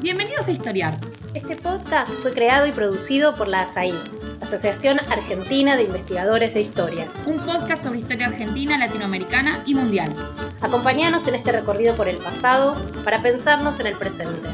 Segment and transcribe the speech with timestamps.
[0.00, 0.96] Bienvenidos a Historiar.
[1.34, 3.94] Este podcast fue creado y producido por la ASAI,
[4.40, 7.08] Asociación Argentina de Investigadores de Historia.
[7.26, 10.14] Un podcast sobre historia argentina, latinoamericana y mundial.
[10.60, 14.50] Acompáñanos en este recorrido por el pasado para pensarnos en el presente.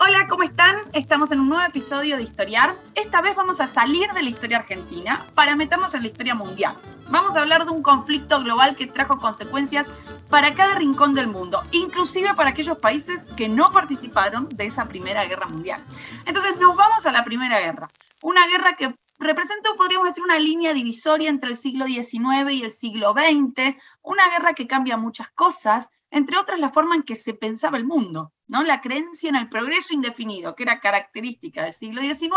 [0.00, 0.76] Hola, ¿cómo están?
[0.92, 2.76] Estamos en un nuevo episodio de Historiar.
[2.94, 6.76] Esta vez vamos a salir de la historia argentina para meternos en la historia mundial.
[7.08, 9.88] Vamos a hablar de un conflicto global que trajo consecuencias
[10.30, 15.24] para cada rincón del mundo, inclusive para aquellos países que no participaron de esa Primera
[15.24, 15.84] Guerra Mundial.
[16.24, 17.90] Entonces nos vamos a la Primera Guerra,
[18.22, 22.70] una guerra que representa, podríamos decir, una línea divisoria entre el siglo XIX y el
[22.70, 27.34] siglo XX, una guerra que cambia muchas cosas, entre otras la forma en que se
[27.34, 28.62] pensaba el mundo, ¿no?
[28.62, 32.30] La creencia en el progreso indefinido, que era característica del siglo XIX,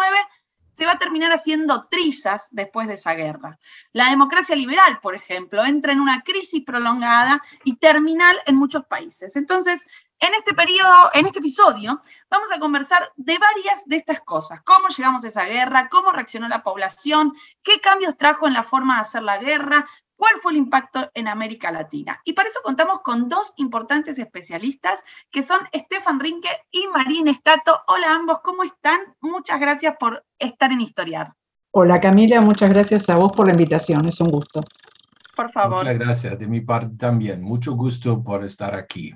[0.78, 3.58] se va a terminar haciendo trizas después de esa guerra.
[3.94, 9.36] La democracia liberal, por ejemplo, entra en una crisis prolongada y terminal en muchos países.
[9.36, 9.84] Entonces,
[10.20, 14.62] en este periodo, en este episodio, vamos a conversar de varias de estas cosas.
[14.62, 18.96] Cómo llegamos a esa guerra, cómo reaccionó la población, qué cambios trajo en la forma
[18.96, 22.20] de hacer la guerra, cuál fue el impacto en América Latina.
[22.26, 27.80] Y para eso contamos con dos importantes especialistas que son Estefan Rinke y Marín Estato.
[27.88, 29.00] Hola ambos, ¿cómo están?
[29.22, 31.34] Muchas gracias por estar en Historiar.
[31.72, 34.62] Hola Camila, muchas gracias a vos por la invitación, es un gusto.
[35.36, 35.84] Por favor.
[35.84, 37.44] Muchas gracias, de mi parte también.
[37.44, 39.14] Mucho gusto por estar aquí.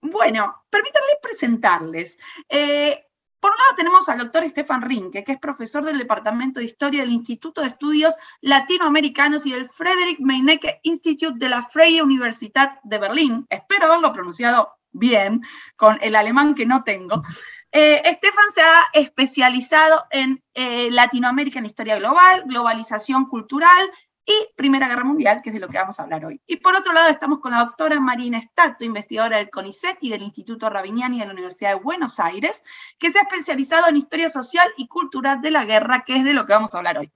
[0.00, 2.16] Bueno, permítanme presentarles.
[2.48, 3.05] Eh,
[3.46, 7.02] por un lado tenemos al doctor Stefan Rinke, que es profesor del Departamento de Historia
[7.02, 12.98] del Instituto de Estudios Latinoamericanos y del Friedrich Meinecke Institute de la Freie Universität de
[12.98, 13.46] Berlín.
[13.48, 15.42] Espero haberlo pronunciado bien,
[15.76, 17.22] con el alemán que no tengo.
[17.70, 23.92] Eh, Stefan se ha especializado en eh, Latinoamérica en historia global, globalización cultural
[24.26, 26.40] y Primera Guerra Mundial, que es de lo que vamos a hablar hoy.
[26.46, 30.22] Y por otro lado estamos con la doctora Marina Stato, investigadora del CONICET y del
[30.22, 32.64] Instituto Ravignani de la Universidad de Buenos Aires,
[32.98, 36.34] que se ha especializado en historia social y cultural de la guerra, que es de
[36.34, 37.12] lo que vamos a hablar hoy.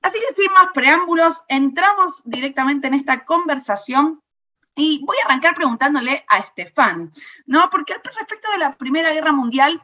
[0.00, 4.22] Así que sin más preámbulos, entramos directamente en esta conversación
[4.76, 7.10] y voy a arrancar preguntándole a Estefan,
[7.46, 7.68] ¿no?
[7.70, 9.82] Porque respecto de la Primera Guerra Mundial,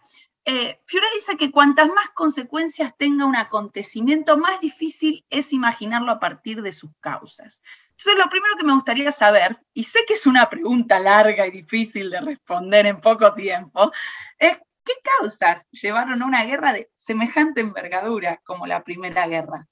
[0.52, 6.18] eh, Fiore dice que cuantas más consecuencias tenga un acontecimiento, más difícil es imaginarlo a
[6.18, 7.62] partir de sus causas.
[7.90, 11.52] Entonces, lo primero que me gustaría saber, y sé que es una pregunta larga y
[11.52, 13.92] difícil de responder en poco tiempo,
[14.40, 19.68] es qué causas llevaron a una guerra de semejante envergadura como la Primera Guerra.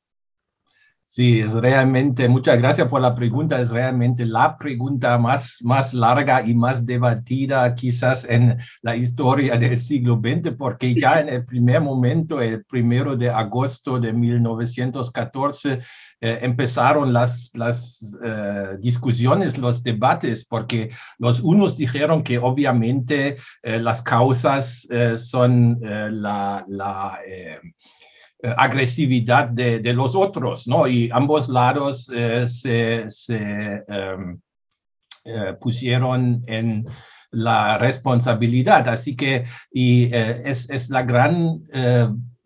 [1.10, 6.46] Sí, es realmente, muchas gracias por la pregunta, es realmente la pregunta más, más larga
[6.46, 11.80] y más debatida quizás en la historia del siglo XX, porque ya en el primer
[11.80, 15.80] momento, el primero de agosto de 1914,
[16.20, 23.78] eh, empezaron las, las eh, discusiones, los debates, porque los unos dijeron que obviamente eh,
[23.78, 24.86] las causas
[25.16, 26.66] son la...
[26.69, 27.60] la eh,
[28.43, 30.87] agresividad de, de, los otros, ¿no?
[30.87, 34.41] Y ambos lados eh, se, se em,
[35.25, 36.87] eh, pusieron en
[37.31, 38.88] la responsabilidad.
[38.88, 41.62] Así que y, es, es, la gran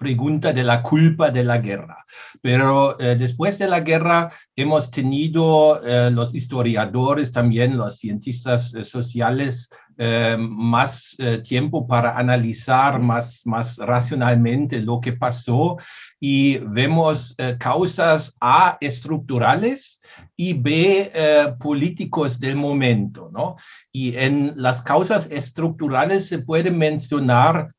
[0.02, 2.04] pregunta de la culpa de la guerra.
[2.40, 5.80] Pero después de la guerra hemos tenido
[6.10, 14.80] los historiadores, también los cientistas sociales, eh, más eh, tiempo para analizar más, más racionalmente
[14.80, 15.76] lo que pasó
[16.18, 20.00] y vemos eh, causas A estructurales
[20.34, 21.12] y B
[21.60, 23.30] políticos del momento.
[23.32, 23.56] ¿no?
[23.92, 27.72] Y en las causas estructurales se puede mencionar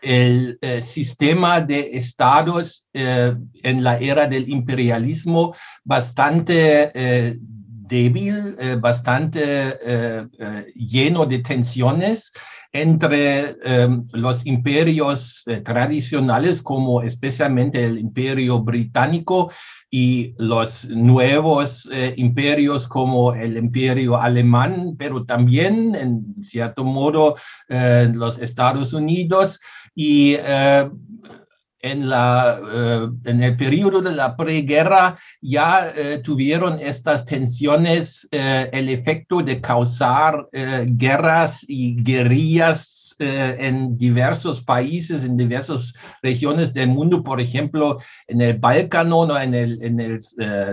[0.00, 5.54] el sistema de estados en la era del imperialismo
[5.84, 7.38] bastante
[7.92, 12.32] débil, eh, bastante eh, eh, lleno de tensiones
[12.74, 13.54] entre
[14.14, 19.52] los imperios tradicionales, como especialmente el imperio británico
[19.90, 21.86] y los nuevos
[22.16, 27.36] imperios como el imperio alemán, pero también, en cierto modo,
[27.68, 29.60] los Estados Unidos.
[29.94, 30.36] Y
[31.82, 38.70] en, la, eh, en el periodo de la preguerra ya eh, tuvieron estas tensiones eh,
[38.72, 45.92] el efecto de causar guerras y guerrillas en diversos países, en diversas
[46.22, 50.20] regiones del mundo, por ejemplo, en el Balcán o en el, en el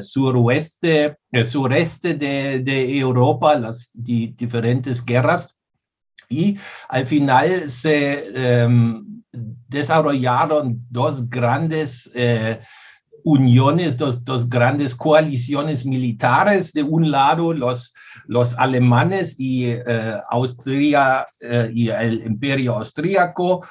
[0.02, 5.59] suroeste, el sureste de, de Europa, las diferentes guerras.
[6.30, 8.62] Y al final se...
[8.62, 9.10] Em,
[9.70, 12.60] desarrollaron dos grandes eh,
[13.24, 17.94] uniones, dos, grandes coaliciones militares, de un lado los,
[18.26, 23.66] los alemanes y eh, Austria eh, y el imperio austríaco,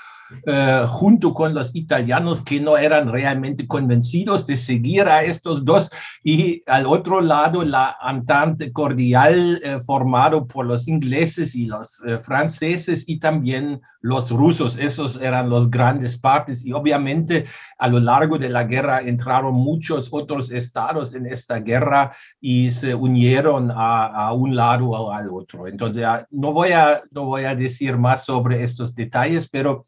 [0.47, 5.91] eh, junto con los italianos que no eran realmente convencidos de seguir a estos dos
[6.23, 12.19] y al otro lado la Entente cordial eh, formado por los ingleses y los eh,
[12.19, 14.79] franceses y también los rusos.
[14.79, 17.47] Esos eran los grandes partes y obviamente
[17.79, 22.95] a lo largo de la guerra entraron muchos otros estados en esta guerra y se
[22.95, 25.67] unieron a, a un lado o al otro.
[25.67, 29.88] Entonces, no voy, a, no voy a decir más sobre estos detalles, pero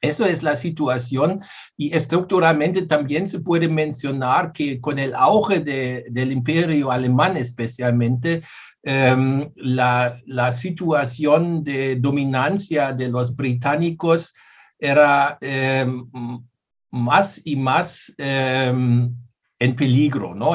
[0.00, 1.40] eso es la situación
[1.76, 8.42] y estructuralmente también se puede mencionar que con el auge de, del imperio alemán especialmente,
[8.84, 14.34] um, la, la, situación de dominancia de los británicos
[14.78, 16.46] era um,
[16.92, 19.12] más y más um,
[19.58, 20.34] en peligro.
[20.34, 20.52] ¿no?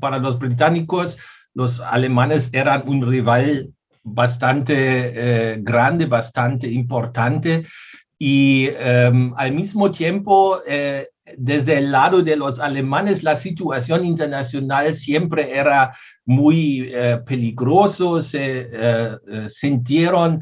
[0.00, 1.16] para los británicos,
[1.54, 3.72] los alemanes eran un rival
[4.02, 7.64] bastante eh, grande, bastante importante
[8.24, 14.94] y em, al mismo tiempo, eh, desde el lado de los alemanes, la situación internacional
[14.94, 15.92] siempre era
[16.24, 19.16] muy eh, peligroso, se eh,
[19.48, 20.40] sintieron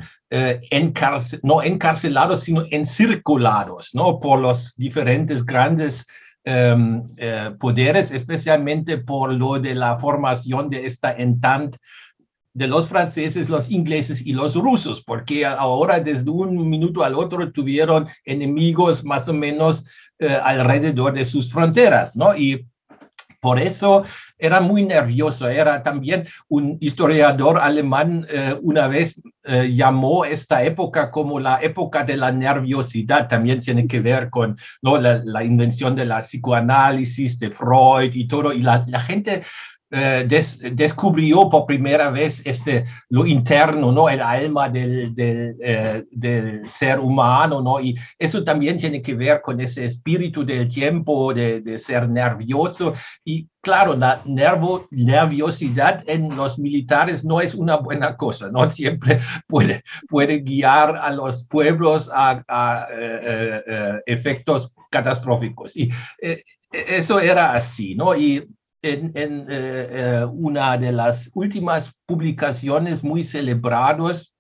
[1.43, 4.21] no encarcelados, sino encirculados ¿no?
[4.21, 6.07] por los diferentes grandes
[6.45, 7.03] em,
[7.59, 11.79] poderes, especialmente por lo de la formación de esta entente
[12.53, 17.53] de los franceses, los ingleses y los rusos, porque ahora desde un minuto al otro
[17.53, 19.87] tuvieron enemigos más o menos
[20.19, 22.37] eh, alrededor de sus fronteras, ¿no?
[22.37, 22.67] Y
[23.41, 24.05] por eso
[24.39, 25.49] era muy nervioso.
[25.49, 32.05] Era también un historiador alemán eh, una vez eh, llamó esta época como la época
[32.05, 33.29] de la nerviosidad.
[33.29, 34.99] También tiene que ver con ¿no?
[34.99, 38.53] la, invención de la psicoanálisis, de Freud y todo.
[38.53, 39.43] Y la, la gente
[39.93, 40.25] eh,
[40.73, 44.09] descubrió por primera vez este, lo interno, ¿no?
[44.09, 47.81] el alma del, eh, del, ser humano, ¿no?
[47.81, 52.95] y eso también tiene que ver con ese espíritu del tiempo, de, de ser nervioso,
[53.25, 58.71] y claro, la nervo, nerviosidad en los militares no es una buena cosa, ¿no?
[58.71, 65.77] Siempre puede, puede guiar a los pueblos a, a eh, efectos catastróficos.
[65.77, 65.91] Y
[66.71, 68.15] eso era así, ¿no?
[68.17, 68.49] Y
[68.83, 74.35] en, eh, eh, una de las últimas publicaciones muy celebradas,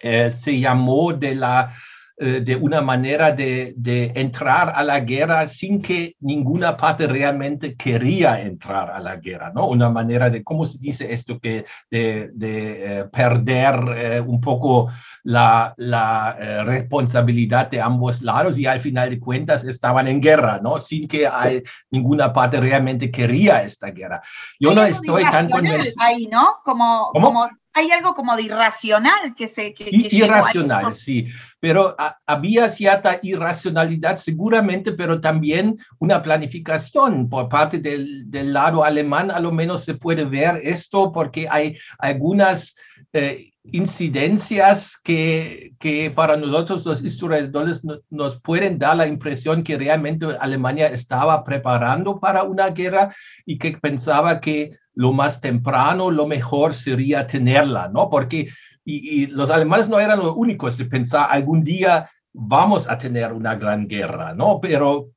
[0.00, 1.74] eh, se llamó de la
[2.22, 8.42] de una manera de, de, entrar a la guerra sin que ninguna parte realmente quería
[8.42, 9.66] entrar a la guerra, ¿no?
[9.68, 11.40] Una manera de, ¿cómo se dice esto?
[11.40, 14.92] Que de, de perder un poco
[15.24, 20.60] la, la eh, responsabilidad de ambos lados y al final de cuentas estaban en guerra,
[20.62, 20.78] ¿no?
[20.78, 24.22] Sin que hay, ninguna parte realmente quería esta guerra.
[24.58, 25.94] Yo no estoy tan convencido.
[25.98, 26.60] Ahí, ¿no?
[26.64, 29.72] Como, como hay algo como de irracional que se...
[29.74, 31.28] Que, que irracional, sí,
[31.60, 38.84] pero a, había cierta irracionalidad seguramente, pero también una planificación por parte del, del, lado
[38.84, 42.74] alemán, a lo menos se puede ver esto porque hay algunas
[43.12, 50.26] eh, incidencias que, que para nosotros los historiadores nos pueden dar la impresión que realmente
[50.40, 53.14] Alemania estaba preparando para una guerra
[53.44, 58.08] y que pensaba que lo más temprano, lo mejor sería tenerla, ¿no?
[58.10, 58.48] Porque
[58.84, 63.54] y, los alemanes no eran los únicos de pensar algún día vamos a tener una
[63.54, 64.60] gran guerra, ¿no?
[64.60, 65.10] Pero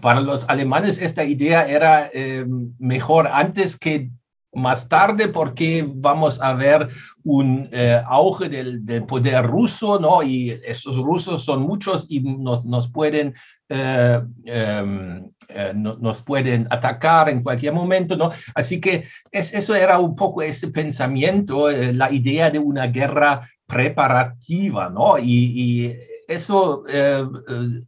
[0.00, 2.44] para los alemanes esta idea era eh,
[2.78, 4.10] mejor antes que
[4.56, 6.88] más tarde porque vamos a ver
[7.24, 10.22] un eh, auge del, poder ruso, ¿no?
[10.22, 13.34] Y esos rusos son muchos y nos, nos pueden
[13.68, 18.30] eh, em, eh, no, nos pueden atacar en cualquier momento, ¿no?
[18.54, 24.88] Así que es, eso era un poco ese pensamiento, la idea de una guerra preparativa,
[24.88, 25.18] ¿no?
[25.18, 25.94] Y,
[26.28, 26.82] eso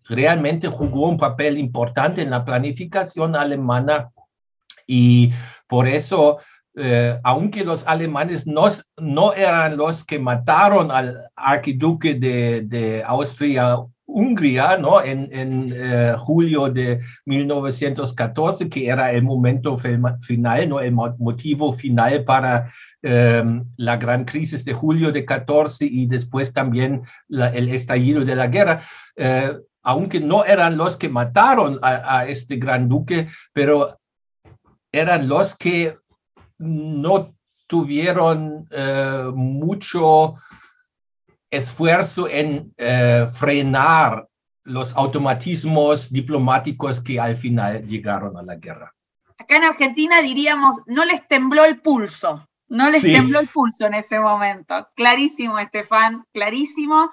[0.08, 4.12] realmente jugó un papel importante en la planificación alemana
[4.86, 5.32] y
[5.66, 6.38] por eso
[6.78, 13.78] eh, aunque los alemanes no, no, eran los que mataron al arquiduque de, de Austria
[14.10, 15.02] Hungría, ¿no?
[15.02, 20.80] En, en eh, julio de 1914, que era el momento final, ¿no?
[20.80, 23.44] El motivo final para eh,
[23.76, 28.80] la gran crisis de julio de 14 y después también el estallido de la guerra.
[29.14, 33.98] Eh, aunque no eran los que mataron a, a este gran duque, pero
[34.90, 35.98] eran los que
[36.58, 37.34] no
[37.66, 40.36] tuvieron eh, mucho
[41.50, 44.26] esfuerzo en eh, frenar
[44.64, 48.94] los automatismos diplomáticos que al final llegaron a la guerra.
[49.38, 53.94] Acá en Argentina diríamos, no les tembló el pulso, no les tembló el pulso en
[53.94, 54.86] ese momento.
[54.94, 57.10] Clarísimo, Estefan, clarísimo.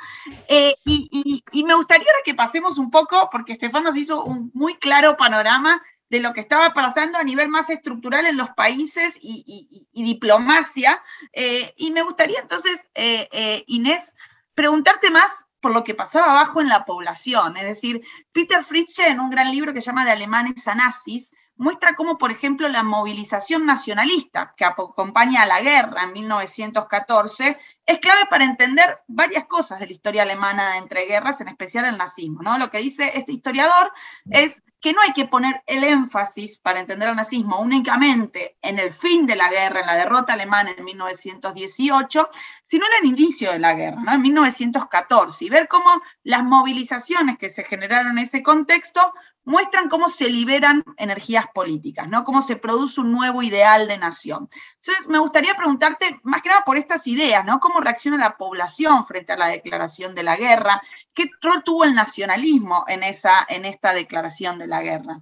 [0.49, 4.75] Eh, y, me gustaría ahora que pasemos un poco, porque Estefan nos hizo un muy
[4.75, 9.87] claro panorama de lo que estaba pasando a nivel más estructural en los países y,
[9.93, 11.01] diplomacia.
[11.33, 14.15] Eh, y me gustaría entonces, eh, Inés,
[14.53, 17.57] preguntarte más por lo que pasaba abajo en la población.
[17.57, 21.33] Es decir, Peter Fritzsche, en un gran libro que se llama De alemanes a nazis,
[21.55, 27.99] muestra cómo, por ejemplo, la movilización nacionalista que acompaña a la guerra en 1914 es
[27.99, 32.41] clave para entender varias cosas de la historia alemana de entreguerras, en especial el nazismo.
[32.41, 32.57] ¿no?
[32.57, 33.91] Lo que dice este historiador
[34.29, 38.91] es que no hay que poner el énfasis para entender el nazismo únicamente en el
[38.91, 42.29] fin de la guerra, en la derrota alemana en 1918,
[42.63, 44.13] sino en el inicio de la guerra, ¿no?
[44.13, 45.89] en 1914, y ver cómo
[46.23, 49.11] las movilizaciones que se generaron en ese contexto
[49.43, 52.23] muestran cómo se liberan energías políticas, ¿no?
[52.23, 54.47] cómo se produce un nuevo ideal de nación.
[54.75, 57.59] Entonces, me gustaría preguntarte, más que nada por estas ideas, ¿no?
[57.59, 60.81] ¿Cómo reacciona la población frente a la declaración de la guerra?
[61.13, 65.21] ¿Qué rol tuvo el nacionalismo en, esa, en esta declaración de la guerra?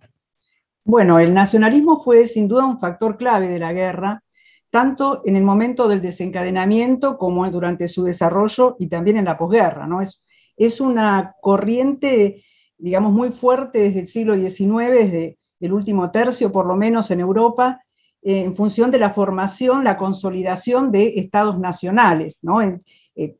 [0.85, 4.21] Bueno, el nacionalismo fue sin duda un factor clave de la guerra,
[4.69, 9.87] tanto en el momento del desencadenamiento como durante su desarrollo y también en la posguerra.
[9.87, 10.01] ¿no?
[10.01, 10.21] Es,
[10.57, 12.43] es una corriente,
[12.77, 17.19] digamos, muy fuerte desde el siglo XIX, desde el último tercio por lo menos en
[17.19, 17.82] Europa,
[18.23, 22.39] en función de la formación, la consolidación de estados nacionales.
[22.41, 22.61] ¿no?
[22.61, 22.81] En,
[23.15, 23.35] eh,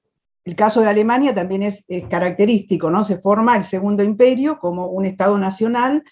[0.46, 3.04] el caso de Alemania también es, característico, ¿no?
[3.04, 6.04] se forma el Segundo Imperio como un estado nacional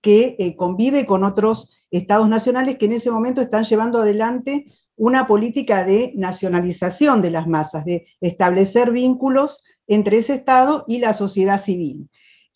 [0.00, 4.66] que eh, convive con otros estados nacionales que en ese momento están llevando adelante
[4.96, 11.12] una política de nacionalización de las masas, de establecer vínculos entre ese Estado y la
[11.12, 12.08] sociedad civil.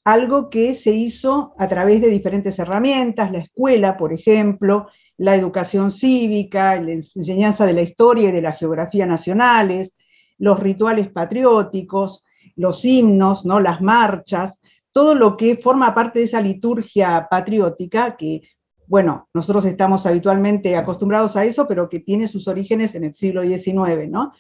[0.05, 4.89] Algo que se hizo a través de diferentes herramientas, la escuela, por ejemplo,
[5.21, 9.95] la educación cívica, la enseñanza de la historia y de la geografía nacionales,
[10.39, 12.25] los rituales patrióticos,
[12.57, 13.61] los himnos, ¿no?
[13.61, 14.63] las marchas,
[14.93, 18.41] todo lo que forma parte de esa liturgia patriótica que,
[18.87, 23.43] bueno, nosotros estamos habitualmente acostumbrados a eso, pero que tiene sus orígenes en el siglo
[23.43, 24.33] XIX, ¿no?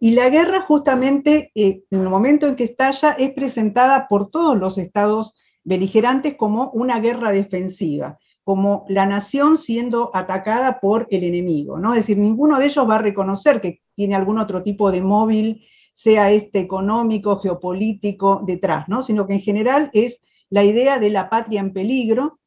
[0.00, 4.58] Y la guerra justamente, eh, en el momento en que estalla, es presentada por todos
[4.58, 11.80] los estados beligerantes como una guerra defensiva como la nación siendo atacada por el enemigo,
[11.80, 11.94] ¿no?
[11.94, 15.66] Es decir, ninguno de ellos va a reconocer que tiene algún otro tipo de móvil,
[15.92, 19.02] sea este económico, geopolítico, detrás, ¿no?
[19.02, 22.38] Sino que en general es la idea de la patria en peligro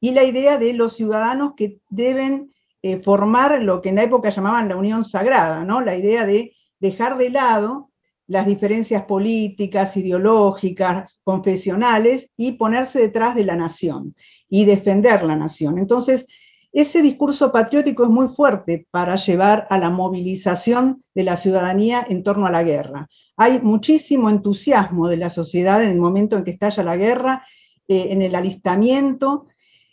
[0.00, 4.30] y la idea de los ciudadanos que deben eh, formar lo que en la época
[4.30, 5.82] llamaban la unión sagrada, ¿no?
[5.82, 7.90] La idea de dejar de lado
[8.26, 14.14] las diferencias políticas, ideológicas, confesionales y ponerse detrás de la nación
[14.54, 15.78] y defender la nación.
[15.78, 16.26] Entonces,
[16.72, 22.22] ese discurso patriótico es muy fuerte para llevar a la movilización de la ciudadanía en
[22.22, 23.08] torno a la guerra.
[23.38, 27.46] Hay muchísimo entusiasmo de la sociedad en el momento en que estalla la guerra,
[27.88, 29.46] eh, en el alistamiento,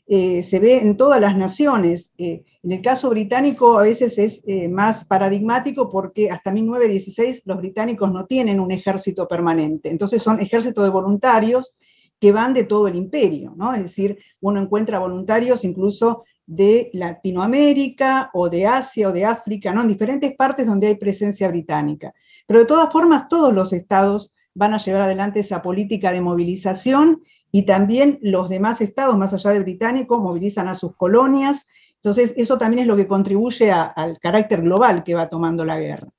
[0.06, 2.12] eh, se ve en todas las naciones.
[2.18, 8.12] Eh, en el caso británico a veces es más paradigmático porque hasta 1916 los británicos
[8.12, 11.76] no tienen un ejército permanente, entonces son ejércitos de voluntarios
[12.20, 13.74] que van de todo el imperio, ¿no?
[13.74, 19.82] Es decir, uno encuentra voluntarios incluso de Latinoamérica o de Asia o de África, ¿no?
[19.82, 22.14] En diferentes partes donde hay presencia británica.
[22.48, 27.22] Pero de todas formas, todos los estados van a llevar adelante esa política de movilización
[27.52, 31.68] y también los demás estados, más allá de británico, movilizan a sus colonias.
[31.96, 36.10] Entonces, eso también es lo que contribuye al carácter global que va tomando la guerra.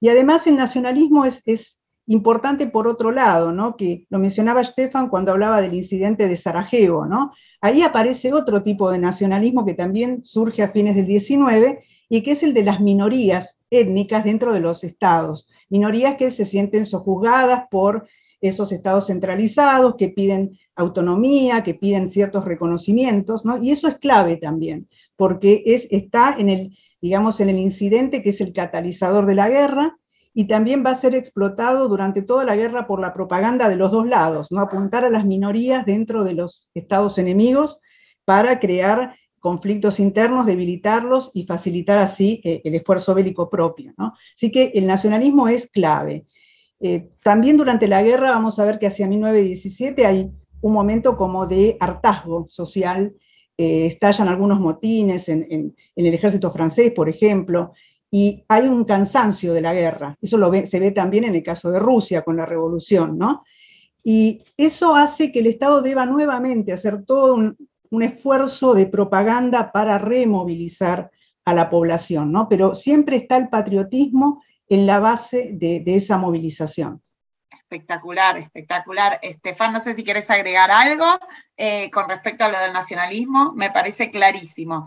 [0.00, 1.77] Y además el nacionalismo es
[2.08, 3.76] importante por otro lado, ¿no?
[3.76, 7.32] que lo mencionaba Stefan cuando hablaba del incidente de Sarajevo, ¿no?
[7.60, 12.30] ahí aparece otro tipo de nacionalismo que también surge a fines del 19 y que
[12.30, 17.64] es el de las minorías étnicas dentro de los estados, minorías que se sienten sojuzgadas
[17.70, 18.08] por
[18.40, 23.62] esos estados centralizados, que piden autonomía, que piden ciertos reconocimientos, ¿no?
[23.62, 28.30] y eso es clave también, porque es, está en el, digamos, en el incidente que
[28.30, 29.97] es el catalizador de la guerra,
[30.34, 33.90] y también va a ser explotado durante toda la guerra por la propaganda de los
[33.92, 34.60] dos lados, ¿no?
[34.60, 37.80] apuntar a las minorías dentro de los estados enemigos
[38.24, 43.94] para crear conflictos internos, debilitarlos y facilitar así eh, el esfuerzo bélico propio.
[43.96, 44.14] ¿no?
[44.34, 46.26] Así que el nacionalismo es clave.
[46.80, 50.30] Eh, también durante la guerra vamos a ver que hacia 1917 hay
[50.60, 53.14] un momento como de hartazgo social,
[53.56, 57.72] eh, estallan algunos motines en, en, el ejército francés, por ejemplo,
[58.10, 60.16] y hay un cansancio de la guerra.
[60.20, 63.44] Eso se ve también en el caso de Rusia con la revolución, ¿no?
[64.02, 67.56] Y eso hace que el Estado deba nuevamente hacer todo un,
[68.02, 71.10] esfuerzo de propaganda para removilizar
[71.44, 72.48] a la población, ¿no?
[72.48, 77.02] Pero siempre está el patriotismo en la base de, esa movilización.
[77.50, 79.18] Espectacular, espectacular.
[79.22, 81.18] Estefan, no sé si quieres agregar algo
[81.56, 84.84] eh, con respecto a lo del nacionalismo, me parece clarísimo.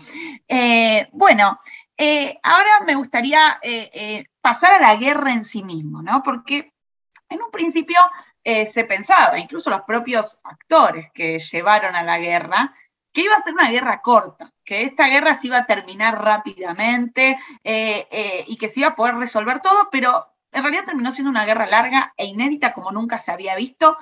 [0.48, 1.60] Eh, bueno,
[2.01, 3.60] eh, ahora me gustaría
[4.41, 6.24] pasar a la guerra en sí mismo, ¿no?
[6.24, 6.74] Porque
[7.29, 7.98] en un principio
[8.43, 12.74] eh, se pensaba, incluso los propios actores que llevaron a la guerra,
[13.13, 17.38] que iba a ser una guerra corta, que esta guerra se iba a terminar rápidamente
[17.63, 21.29] eh, eh, y que se iba a poder resolver todo, pero en realidad terminó siendo
[21.29, 23.98] una guerra larga e inédita como nunca se había visto,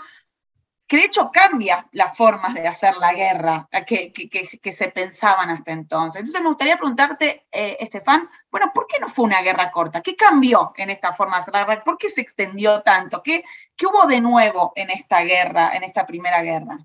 [0.89, 5.71] que de hecho cambia las formas de hacer la guerra que, que, se pensaban hasta
[5.71, 6.19] entonces.
[6.19, 10.01] Entonces me gustaría preguntarte, eh, Estefan, bueno, ¿por qué no fue una guerra corta?
[10.01, 11.83] ¿Qué cambió en esta forma de hacer la guerra?
[11.83, 13.21] ¿Por qué se extendió tanto?
[13.21, 13.43] ¿Qué,
[13.75, 16.79] qué hubo de nuevo en esta guerra, en esta primera guerra?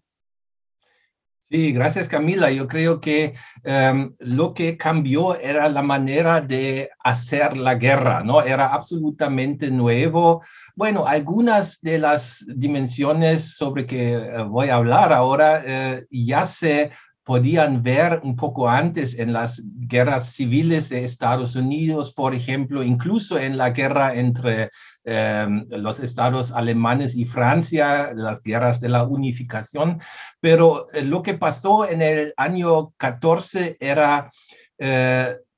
[1.50, 2.50] Sí, gracias Camila.
[2.50, 3.34] Yo creo que
[3.64, 8.42] em, lo que cambió era la manera de hacer la guerra, ¿no?
[8.42, 10.42] Era absolutamente nuevo.
[10.74, 16.90] Bueno, algunas de las dimensiones sobre que eh, voy a hablar ahora eh, ya se
[17.24, 23.38] podían ver un poco antes en las guerras civiles de Estados Unidos, por ejemplo, incluso
[23.38, 24.70] en la guerra entre
[25.04, 30.00] em, los estados alemanes y Francia, las guerras de la unificación.
[30.40, 34.30] Pero eh, lo que pasó en el año 14 era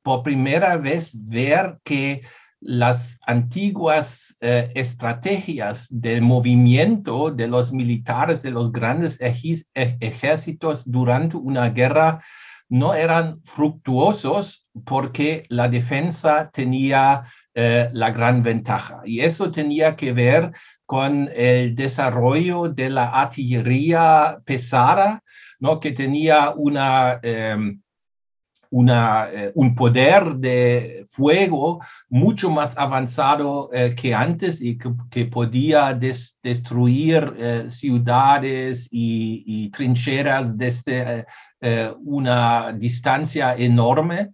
[0.02, 2.22] por primera vez ver que
[2.60, 11.68] las antiguas eh, estrategias del movimiento de los militares de los grandes ejércitos durante una
[11.70, 12.22] guerra
[12.68, 19.00] no eran fructuosos porque la defensa tenía eh, la gran ventaja.
[19.04, 20.52] Y eso tenía que ver
[20.84, 25.22] con el desarrollo de la artillería pesada,
[25.58, 25.80] ¿no?
[25.80, 27.18] que tenía una...
[27.22, 27.80] Em,
[28.76, 31.80] una, eh, un poder de fuego
[32.10, 34.76] mucho más avanzado eh, que antes y
[35.10, 35.94] que, podía
[36.42, 41.24] destruir eh, ciudades y, trincheras desde
[42.04, 44.30] una distancia enorme.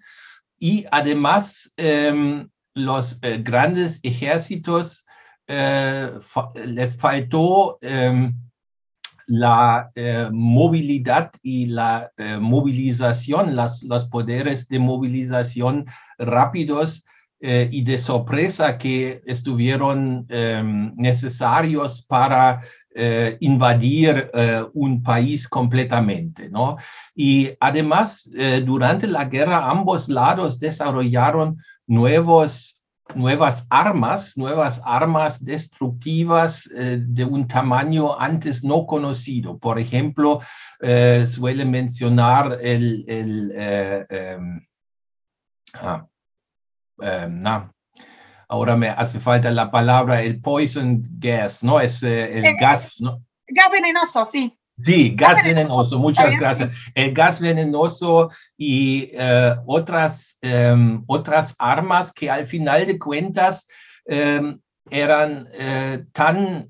[0.58, 5.06] Y además em, los grandes ejércitos
[5.46, 8.34] les faltó em,
[9.32, 15.86] la eh, movilidad y la eh, movilización, las, los poderes de movilización
[16.18, 17.02] rápidos
[17.40, 22.60] eh, y de sorpresa que estuvieron em, necesarios para
[23.40, 24.30] invadir
[24.74, 26.50] un país completamente.
[26.50, 26.76] ¿no?
[27.14, 28.30] Y además,
[28.66, 32.81] durante la guerra, ambos lados desarrollaron nuevos
[33.14, 39.58] nuevas armas, nuevas armas destructivas eh, de un tamaño antes no conocido.
[39.58, 40.40] Por ejemplo,
[40.80, 44.66] eh, suele mencionar el, el eh, em,
[45.74, 46.06] ah,
[47.00, 47.40] em,
[48.48, 51.80] ahora me hace falta la palabra, el poison gas, ¿no?
[51.80, 53.22] Es el gas, ¿no?
[53.46, 54.58] Gas venenoso, sí.
[54.82, 56.72] Sí, gas venenoso, muchas gracias.
[56.94, 63.68] El gas venenoso y eh, otras, em, otras armas que al final de cuentas
[64.04, 64.58] em,
[64.90, 66.68] eran eh, tan,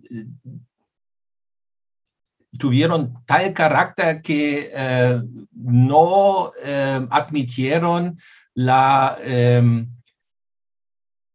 [2.58, 5.22] tuvieron tal carácter que eh,
[5.54, 8.18] no em, admitieron
[8.54, 9.16] la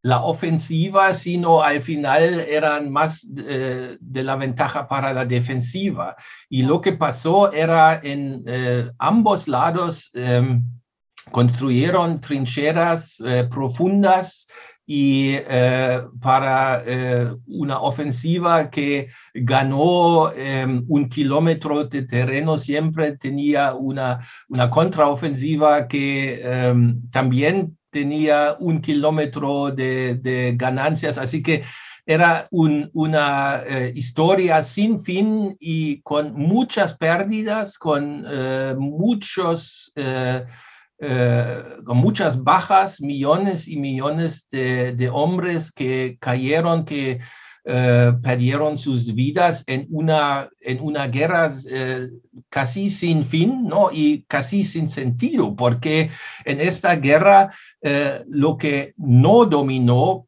[0.01, 6.15] la ofensiva, sino al final eran más eh, de la ventaja para la defensiva.
[6.49, 10.63] Y lo que pasó era en eh, ambos lados em,
[11.31, 14.47] construyeron trincheras eh, profundas
[14.89, 15.35] y
[16.21, 16.81] para
[17.45, 26.41] una ofensiva que ganó em, un kilómetro de terreno siempre tenía una, una contraofensiva que
[26.41, 31.63] em, también tenía un kilómetro de, ganancias, así que
[32.05, 39.91] era una eh, historia sin fin y con muchas pérdidas, con eh, muchos...
[39.95, 40.45] Eh,
[41.85, 47.19] con muchas bajas, millones y millones de, hombres que cayeron, que
[47.69, 52.07] eh, perdieron sus vidas en una, en una guerra eh,
[52.47, 53.89] casi sin fin ¿no?
[53.91, 56.09] y casi sin sentido, porque
[56.45, 60.27] en esta guerra eh, lo que no dominó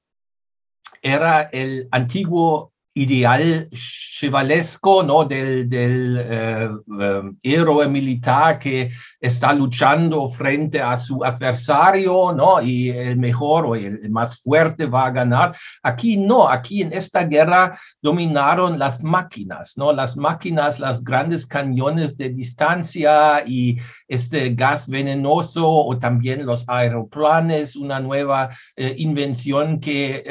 [1.02, 5.23] era el antiguo ideal chevalesco, ¿no?
[5.23, 12.62] Del, del eh, eh, héroe militar que está luchando frente a su adversario, ¿no?
[12.62, 15.55] Y el mejor o el más fuerte va a ganar.
[15.81, 19.93] Aquí no, aquí en esta guerra dominaron las máquinas, ¿no?
[19.93, 27.75] Las máquinas, las grandes cañones de distancia y este gas venenoso o también los aeroplanes,
[27.75, 30.23] una nueva eh, invención que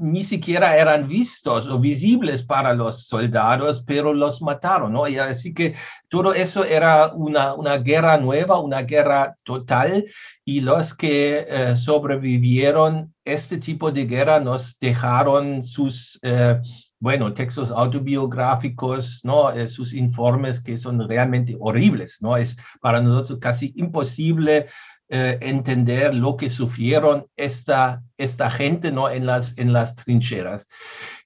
[0.00, 5.04] ni siquiera eran vistos o visibles para los soldados, pero los mataron, ¿no?
[5.04, 5.74] Así que
[6.08, 10.06] todo eso era una, una guerra nueva, una guerra total,
[10.44, 16.60] y los que eh, sobrevivieron este tipo de guerra nos dejaron sus, eh,
[16.98, 19.52] bueno, textos autobiográficos, ¿no?
[19.52, 22.36] Eh, sus informes que son realmente horribles, ¿no?
[22.36, 24.66] Es para nosotros casi imposible
[25.12, 29.10] eh, entender lo que sufrieron esta, esta gente ¿no?
[29.10, 30.68] en, las, en las trincheras.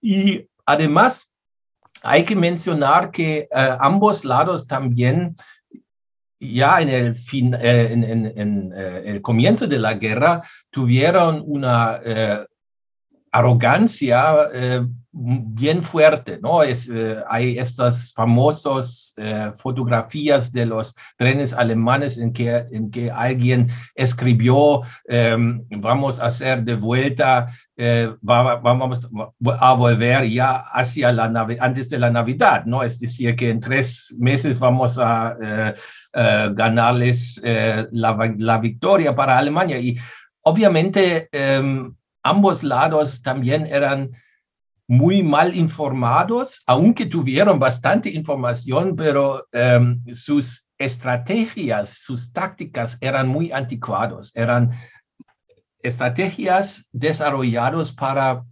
[0.00, 1.30] Y además,
[2.02, 5.36] hay que mencionar que eh, ambos lados también
[6.40, 12.00] ya en el, fin, eh, en, en, el comienzo de la guerra tuvieron una
[13.30, 14.48] arrogancia
[15.16, 16.64] bien fuerte, ¿no?
[16.64, 23.12] Es, eh, hay estas famosas eh, fotografías de los trenes alemanes en que, en que
[23.12, 27.46] alguien escribió, em, vamos a hacer de vuelta,
[27.76, 29.08] eh, vamos
[29.60, 31.24] a volver ya hacia la
[31.60, 32.82] antes de la Navidad, ¿no?
[32.82, 35.36] Es decir, que en tres meses vamos a
[36.12, 37.40] ganarles
[37.90, 39.78] la, la, victoria para Alemania.
[39.78, 39.96] Y
[40.42, 44.10] obviamente em, ambos lados también eran
[44.86, 53.52] muy mal informados, aunque tuvieron bastante información, pero em, sus estrategias, sus tácticas eran muy
[53.52, 54.70] anticuados, eran
[55.80, 58.44] estrategias desarrolladas para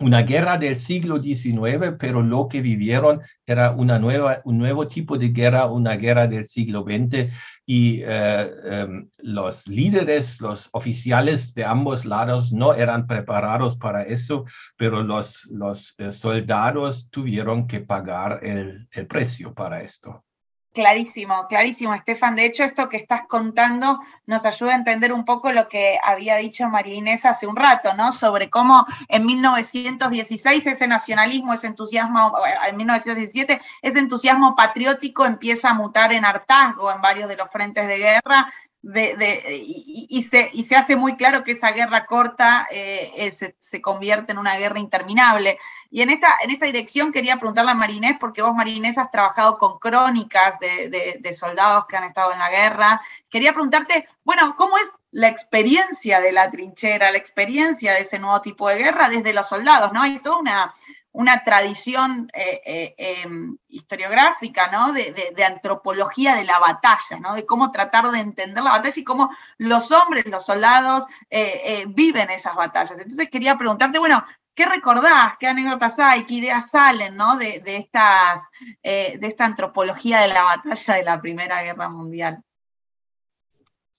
[0.00, 5.18] una guerra del siglo XIX, pero lo que vivieron era una nueva, un nuevo tipo
[5.18, 7.30] de guerra, una guerra del siglo XX,
[7.66, 14.46] y eh, em, los líderes, los oficiales de ambos lados no eran preparados para eso,
[14.76, 20.24] pero los, los eh, soldados tuvieron que pagar el, el precio para esto.
[20.72, 22.36] Clarísimo, clarísimo, Estefan.
[22.36, 26.36] De hecho, esto que estás contando nos ayuda a entender un poco lo que había
[26.36, 28.12] dicho María Inés hace un rato, ¿no?
[28.12, 32.32] Sobre cómo en 1916 ese nacionalismo, ese entusiasmo,
[32.68, 37.88] en 1917, ese entusiasmo patriótico empieza a mutar en hartazgo en varios de los frentes
[37.88, 38.52] de guerra
[38.82, 39.62] de,
[40.08, 44.32] y, se, y, se, hace muy claro que esa guerra corta eh, eh, se, convierte
[44.32, 45.58] en una guerra interminable.
[45.90, 49.58] Y en esta, en esta dirección quería preguntarle a Marinés, porque vos, Marinés, has trabajado
[49.58, 53.00] con crónicas de, de, soldados que han estado en la guerra.
[53.28, 58.40] Quería preguntarte, bueno, ¿cómo es la experiencia de la trinchera, la experiencia de ese nuevo
[58.40, 59.92] tipo de guerra desde los soldados?
[59.92, 60.02] ¿no?
[60.02, 60.74] Hay toda una,
[61.12, 64.92] una tradición eh, eh, em, historiográfica, ¿no?
[64.92, 67.34] De, antropología de la batalla, ¿no?
[67.34, 72.30] De cómo tratar de entender la batalla y cómo los hombres, los soldados, eh, viven
[72.30, 72.98] esas batallas.
[72.98, 75.34] Entonces quería preguntarte, bueno, ¿qué recordás?
[75.38, 76.24] ¿Qué anécdotas hay?
[76.24, 77.36] ¿Qué ideas salen, ¿no?
[77.36, 78.42] De, estas,
[78.82, 82.42] de esta antropología de la batalla de la Primera Guerra Mundial.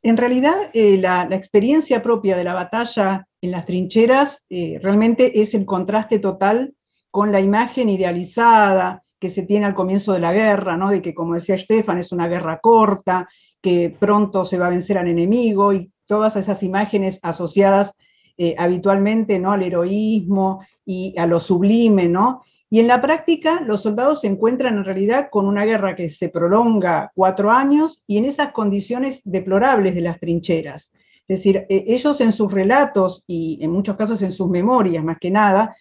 [0.03, 5.65] En realidad, la, la, experiencia propia de la batalla en las trincheras realmente es el
[5.65, 6.73] contraste total
[7.11, 10.89] con la imagen idealizada que se tiene al comienzo de la guerra, ¿no?
[10.89, 13.29] de que, como decía Stefan, es una guerra corta,
[13.61, 17.93] que pronto se va a vencer al enemigo y todas esas imágenes asociadas
[18.37, 19.51] eh, habitualmente ¿no?
[19.51, 22.41] al heroísmo y a lo sublime, ¿no?
[22.73, 26.29] Y en la práctica, los soldados se encuentran en realidad con una guerra que se
[26.29, 30.93] prolonga cuatro años y en esas condiciones deplorables de las trincheras.
[31.27, 35.19] Es decir, eh, ellos en sus relatos y en muchos casos en sus memorias, más
[35.19, 35.75] que nada,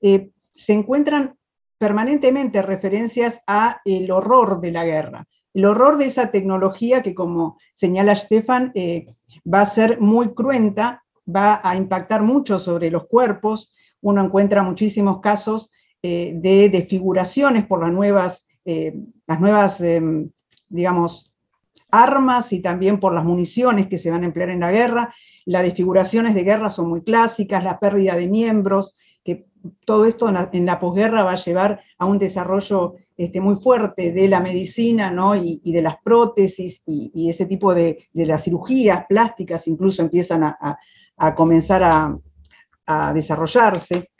[0.00, 1.36] eh, se encuentran
[1.78, 7.56] permanentemente referencias a el horror de la guerra, el horror de esa tecnología que, como
[7.72, 9.06] señala Stefan, eh,
[9.52, 11.02] va a ser muy cruenta,
[11.34, 13.72] va a impactar mucho sobre los cuerpos.
[14.02, 15.70] Uno encuentra muchísimos casos
[16.02, 18.94] eh, de desfiguraciones por las nuevas, eh,
[19.26, 20.28] las nuevas em,
[20.68, 21.32] digamos,
[21.90, 25.14] armas y también por las municiones que se van a emplear en la guerra.
[25.46, 28.94] Las desfiguraciones de guerra son muy clásicas, la pérdida de miembros,
[29.84, 34.28] todo esto en la, posguerra va a llevar a un desarrollo este, muy fuerte de
[34.28, 40.44] la medicina y, de las prótesis y, ese tipo de, las cirugías plásticas incluso empiezan
[40.44, 40.78] a,
[41.34, 41.82] comenzar
[42.86, 44.10] a, desarrollarse.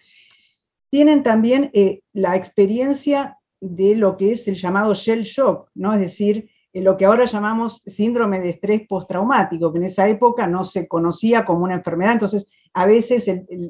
[0.90, 5.92] Tienen también eh, la experiencia de lo que es el llamado shell shock, ¿no?
[5.94, 10.46] es decir, eh, lo que ahora llamamos síndrome de estrés postraumático, que en esa época
[10.46, 13.24] no se conocía como una enfermedad, entonces a veces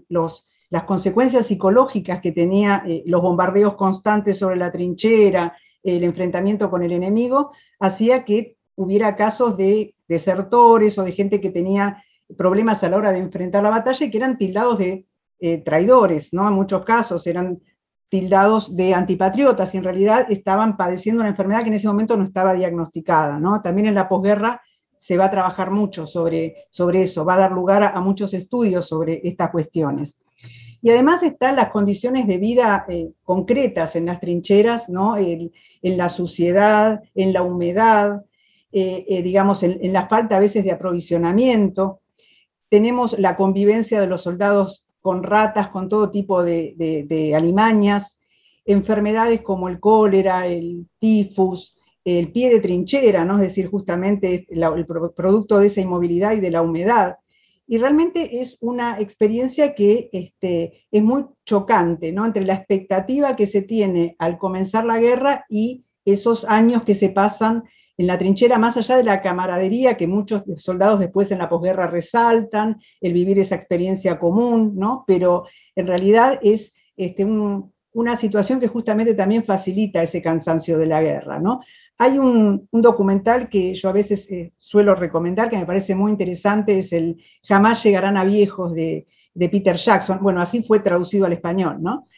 [0.09, 6.71] los las consecuencias psicológicas que tenía eh, los bombardeos constantes sobre la trinchera, el enfrentamiento
[6.71, 12.03] con el enemigo, hacía que hubiera casos de desertores o de gente que tenía
[12.37, 15.07] problemas a la hora de enfrentar la batalla y que eran tildados de
[15.39, 16.49] eh, traidores, ¿no?
[16.49, 17.61] En muchos casos eran
[18.09, 22.25] tildados de antipatriotas y en realidad estaban padeciendo una enfermedad que en ese momento no
[22.25, 23.61] estaba diagnosticada, ¿no?
[23.63, 24.63] También en la posguerra
[24.97, 28.87] se va a trabajar mucho sobre, sobre eso, va a dar lugar a, muchos estudios
[28.87, 30.17] sobre estas cuestiones.
[30.87, 35.16] Y además están las condiciones de vida eh, concretas en las trincheras, ¿no?
[35.16, 35.51] en
[35.83, 38.25] la suciedad, en la humedad,
[38.70, 42.03] eh, eh, digamos, en, la falta a veces de aprovisionamiento.
[42.68, 48.16] Tenemos la convivencia de los soldados con ratas, con todo tipo de alimañas,
[48.64, 53.35] enfermedades como el cólera, el tifus, el pie de trinchera, ¿no?
[53.35, 57.16] es decir, justamente el producto de esa inmovilidad y de la humedad.
[57.67, 62.25] Y realmente es una experiencia que este, es muy chocante, ¿no?
[62.25, 67.09] Entre la expectativa que se tiene al comenzar la guerra y esos años que se
[67.09, 67.65] pasan
[67.99, 71.87] en la trinchera, más allá de la camaradería que muchos soldados después en la posguerra
[71.87, 75.05] resaltan, el vivir esa experiencia común, ¿no?
[75.07, 81.01] Pero en realidad es este, una situación que justamente también facilita ese cansancio de la
[81.01, 81.61] guerra, ¿no?
[81.99, 86.79] Hay un, documental que yo a veces eh, suelo recomendar, que me parece muy interesante,
[86.79, 89.07] es el Jamás llegarán a viejos de,
[89.39, 90.19] Peter Jackson.
[90.23, 92.09] Bueno, así fue traducido al español, ¿no?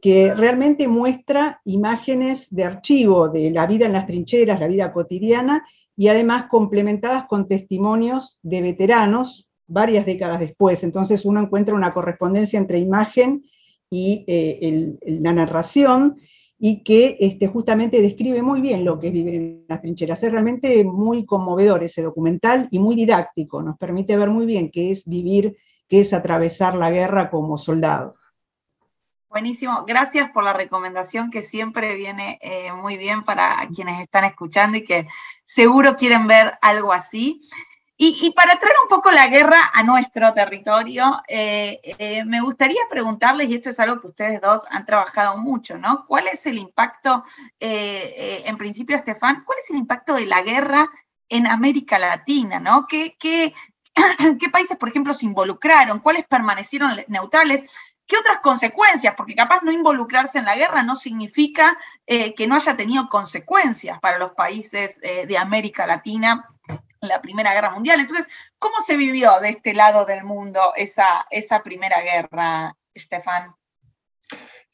[0.00, 5.64] Que realmente muestra imágenes de archivo de la vida en las trincheras, la vida cotidiana,
[5.96, 10.82] y además complementadas con testimonios de veteranos varias décadas después.
[10.84, 13.44] Entonces uno encuentra una correspondencia entre imagen
[13.90, 16.16] y eh, la narración
[16.58, 20.22] y que este, justamente describe muy bien lo que es vivir en las trincheras.
[20.22, 24.90] Es realmente muy conmovedor ese documental y muy didáctico, nos permite ver muy bien qué
[24.90, 25.56] es vivir,
[25.88, 28.16] qué es atravesar la guerra como soldado.
[29.28, 34.78] Buenísimo, gracias por la recomendación que siempre viene eh, muy bien para quienes están escuchando
[34.78, 35.08] y que
[35.42, 37.40] seguro quieren ver algo así.
[37.96, 43.48] Y, para traer un poco la guerra a nuestro territorio, eh, eh, me gustaría preguntarles,
[43.48, 46.04] y esto es algo que ustedes dos han trabajado mucho, ¿no?
[46.04, 47.22] ¿Cuál es el impacto,
[47.60, 50.90] eh, en principio, Estefan, cuál es el impacto de la guerra
[51.28, 52.86] en América Latina, ¿no?
[52.88, 53.16] ¿Qué,
[54.52, 56.00] países, por ejemplo, se involucraron?
[56.00, 57.64] ¿Cuáles permanecieron neutrales?
[58.06, 59.14] ¿Qué otras consecuencias?
[59.16, 64.18] Porque capaz no involucrarse en la guerra no significa que no haya tenido consecuencias para
[64.18, 66.46] los países de América Latina
[67.08, 68.00] la Primera Guerra Mundial.
[68.00, 68.26] Entonces,
[68.58, 73.54] ¿cómo se vivió de este lado del mundo esa, esa Primera Guerra, Estefan?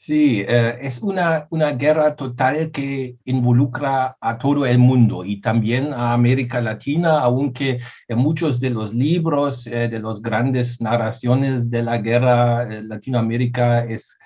[0.02, 5.92] Sí, eh, es una, una guerra total que involucra a todo el mundo y también
[5.92, 11.82] a América Latina, aunque en muchos de los libros, eh, de las grandes narraciones de
[11.82, 14.18] la guerra, eh, Latinoamérica es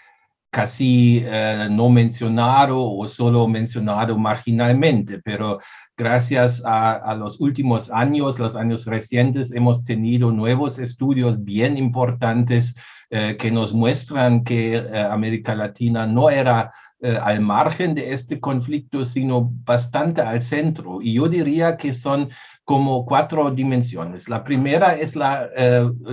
[0.55, 1.25] casi
[1.71, 5.59] no mencionado o solo mencionado marginalmente, pero
[5.97, 12.75] gracias a, los últimos años, los años recientes, hemos tenido nuevos estudios bien importantes
[13.11, 18.41] eh, que nos muestran que eh, América Latina no era eh, al margen de este
[18.41, 21.01] conflicto, sino bastante al centro.
[21.01, 22.31] Y yo diría que son
[22.65, 24.29] como cuatro dimensiones.
[24.29, 25.49] La primera es la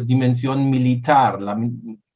[0.03, 1.57] dimensión militar, la,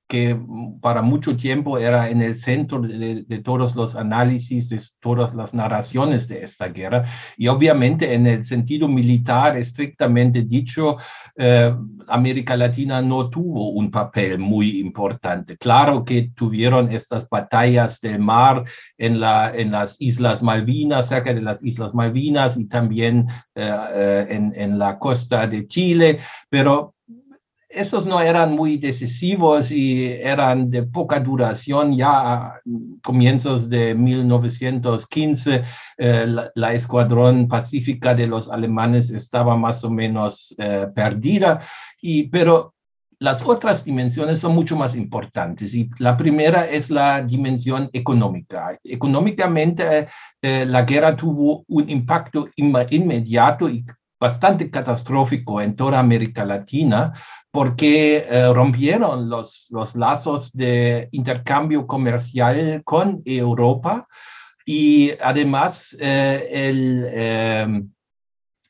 [0.08, 0.40] que
[0.82, 6.28] para mucho tiempo era en el centro de, todos los análisis, de todas las narraciones
[6.28, 7.06] de esta guerra.
[7.38, 10.98] Y obviamente en el sentido militar, estrictamente dicho,
[11.38, 11.76] eh,
[12.08, 15.58] América Latina no tuvo un papel muy importante.
[15.58, 18.64] Claro que tuvieron estas batallas del mar
[18.98, 24.28] en, la, en las Islas Malvinas, cerca de las Islas Malvinas y también eh, eh,
[24.30, 26.96] en, en la costa de Chile, pero
[27.76, 31.96] esos no eran muy decisivos y eran de poca duración.
[31.96, 32.62] Ya a
[33.04, 35.64] comienzos de 1915,
[35.98, 41.60] eh, la, escuadrón pacífica de los alemanes estaba más o menos eh, perdida,
[42.02, 42.74] y, pero
[43.20, 48.78] las otras dimensiones son mucho más importantes y la primera es la dimensión económica.
[48.84, 50.08] Económicamente,
[50.42, 53.86] eh, la guerra tuvo un impacto inmediato y
[54.20, 57.14] bastante catastrófico en toda América Latina
[57.56, 64.10] porque eh, rompieron los, los lazos de intercambio comercial con Europa
[64.66, 67.90] y además eh, el em,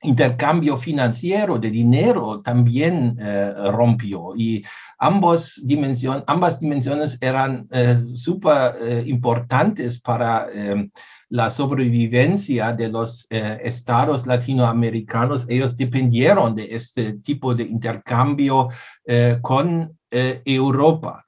[0.03, 4.35] intercambio financiero de dinero también eh, rompió.
[4.37, 4.63] Y
[4.99, 7.67] ambos dimensión, ambas dimensiones eran
[8.15, 10.91] súper importantes para em,
[11.29, 18.69] la sobrevivencia de los eh, estados latinoamericanos, ellos dependieron de este tipo de intercambio
[19.05, 21.25] eh, con eh, Europa.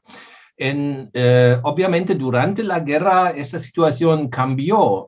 [0.60, 1.12] En,
[1.62, 5.06] obviamente durante la guerra esta situación cambió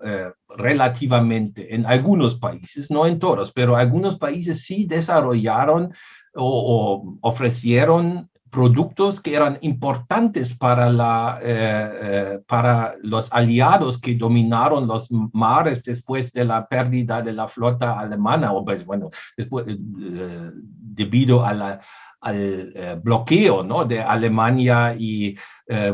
[0.47, 5.91] relativamente en algunos países, no en todos, pero algunos países sí desarrollaron
[6.35, 14.87] o ofrecieron productos que eran importantes para, la, eh, eh, para los aliados que dominaron
[14.87, 20.51] los mares después de la pérdida de la flota alemana, o pues bueno, después, eh,
[20.53, 21.79] debido a
[22.21, 23.85] al bloqueo ¿no?
[23.85, 25.37] de Alemania y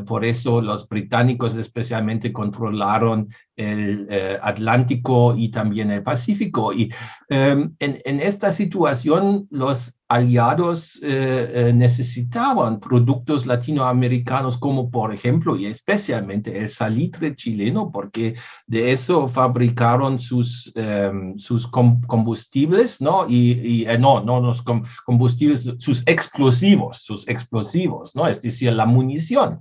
[0.06, 4.08] por eso los británicos especialmente controlaron el
[4.42, 6.72] Atlántico y también el Pacífico.
[6.74, 6.94] Y
[7.30, 15.56] em, en, en, esta situación los aliados eh, eh, necesitaban productos latinoamericanos como por ejemplo
[15.56, 18.36] y especialmente el salitre chileno porque
[18.68, 23.26] de eso fabricaron sus, em, sus combustibles, ¿no?
[23.28, 24.64] Y, y eh, no, no los
[25.06, 28.28] combustibles, sus explosivos, sus explosivos, ¿no?
[28.28, 29.60] Es decir, la munición.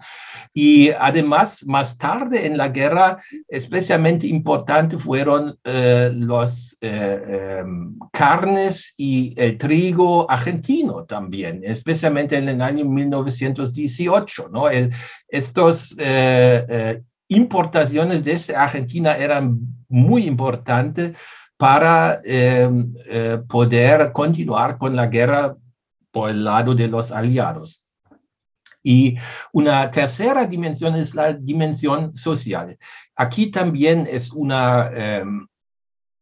[0.53, 9.59] Y además, más tarde en la guerra, especialmente importante fueron los em, carnes y el
[9.59, 14.65] trigo argentino también, especialmente en el año 1918, ¿no?
[15.29, 21.17] Estos eh, eh, importaciones desde Argentina eran muy importantes
[21.57, 22.69] para eh,
[23.49, 25.57] poder continuar con la guerra
[26.11, 27.84] por el lado de los aliados.
[28.85, 29.17] Y
[29.53, 32.79] una tercera dimensión es la dimensión social.
[33.17, 34.91] Aquí también es una,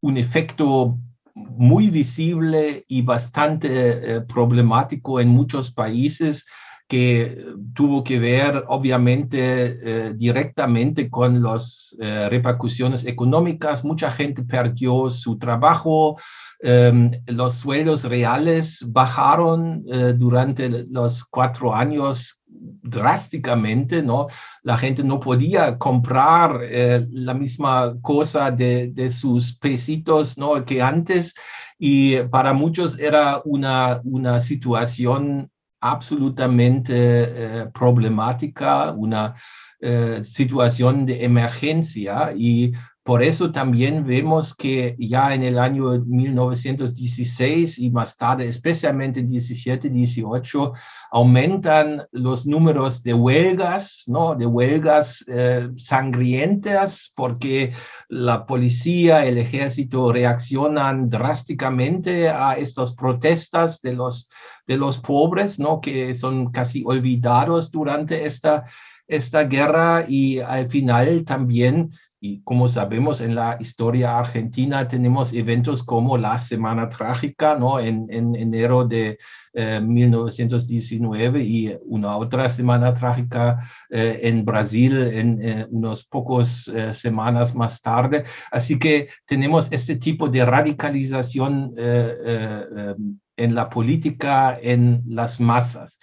[0.00, 0.96] un efecto
[1.34, 6.46] muy visible y bastante eh, problemático en muchos países
[6.88, 13.84] que tuvo que ver obviamente eh, directamente con las eh, repercusiones económicas.
[13.84, 16.18] Mucha gente perdió su trabajo,
[16.60, 19.84] em, los sueldos reales bajaron
[20.18, 22.41] durante los cuatro años
[22.82, 24.28] drásticamente, ¿no?
[24.62, 30.64] La gente no podía comprar eh, la misma cosa de, de, sus pesitos, ¿no?
[30.64, 31.34] Que antes
[31.78, 39.34] y para muchos era una, una situación absolutamente eh, problemática, una
[39.80, 42.72] eh, situación de emergencia y
[43.04, 49.90] por eso también vemos que ya en el año 1916 y más tarde, especialmente 17,
[49.90, 50.72] 18,
[51.10, 54.36] aumentan los números de huelgas, ¿no?
[54.36, 57.72] De huelgas eh, sangrientas porque
[58.08, 64.30] la policía, el ejército reaccionan drásticamente a estas protestas de los,
[64.68, 65.80] de los pobres, ¿no?
[65.80, 68.64] Que son casi olvidados durante esta,
[69.08, 71.90] esta guerra y al final también
[72.24, 77.80] y como sabemos, en la historia argentina tenemos eventos como la Semana Trágica, ¿no?
[77.80, 79.18] En, en enero de
[79.54, 87.56] 1919 eh, y una otra Semana Trágica eh, en Brasil en eh, unos pocos semanas
[87.56, 88.22] más tarde.
[88.52, 95.98] Así que tenemos este tipo de radicalización en la política, en las masas.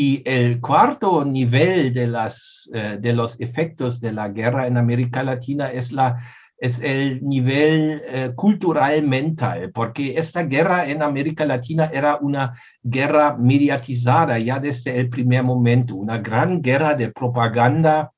[0.00, 5.24] Y el cuarto nivel de, las, eh, de los efectos de la guerra en América
[5.24, 6.22] Latina es, la,
[6.56, 13.36] es el nivel eh, cultural mental, porque esta guerra en América Latina era una guerra
[13.36, 18.12] mediatizada ya desde el primer momento, una gran guerra de propaganda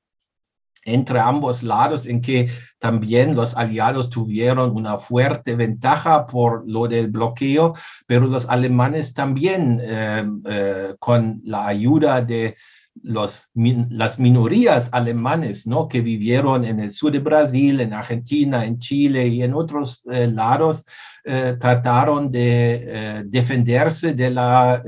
[0.85, 7.09] entre ambos lados en que también los aliados tuvieron una fuerte ventaja por lo del
[7.09, 7.75] bloqueo,
[8.07, 12.57] pero los alemanes también eh, eh, con la ayuda de
[13.03, 15.89] los, las minorías alemanes ¿no?
[15.89, 20.27] que vivieron en el sur de Brasil, en Argentina, en Chile y en otros eh,
[20.27, 20.87] lados,
[21.23, 24.83] trataron de defenderse de la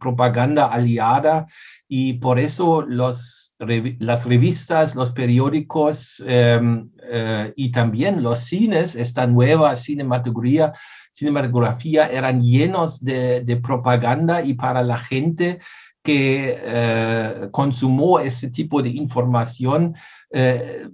[0.00, 1.46] propaganda aliada
[1.88, 9.74] y por eso las revistas, los periódicos em, eh, y también los cines, esta nueva
[9.74, 10.74] cinematografía,
[11.12, 15.60] cinematografía eran llenos de, propaganda y para la gente
[16.02, 19.96] que eh, consumó ese tipo de información,
[20.30, 20.88] eh,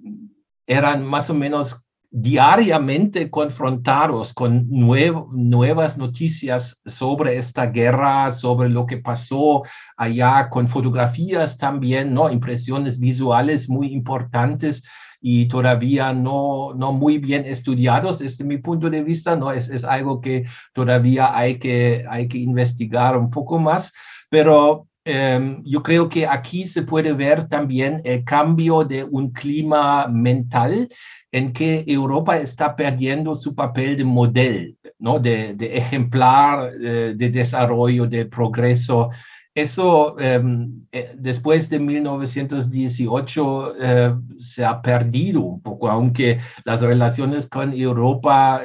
[0.66, 1.83] eran más o menos
[2.16, 9.64] diariamente confrontados con nuevas noticias sobre esta guerra, sobre lo que pasó
[9.96, 12.30] allá, con fotografías también, ¿no?
[12.30, 14.84] Impresiones visuales muy importantes
[15.20, 19.50] y todavía no, no muy bien estudiados desde mi punto de vista, ¿no?
[19.50, 23.92] Es, es algo que todavía hay que, hay que investigar un poco más,
[24.30, 30.06] pero em, yo creo que aquí se puede ver también el cambio de un clima
[30.06, 30.88] mental
[31.34, 35.18] en que Europa está perdiendo su papel de modelo, ¿no?
[35.18, 39.10] de, ejemplar eh, de desarrollo, de progreso
[39.52, 47.48] eso em, eh, después de 1918 eh, se ha perdido un poco, aunque las relaciones
[47.48, 48.62] con Europa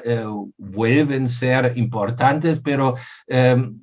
[0.58, 2.96] vuelven a ser importantes, pero
[3.28, 3.80] em,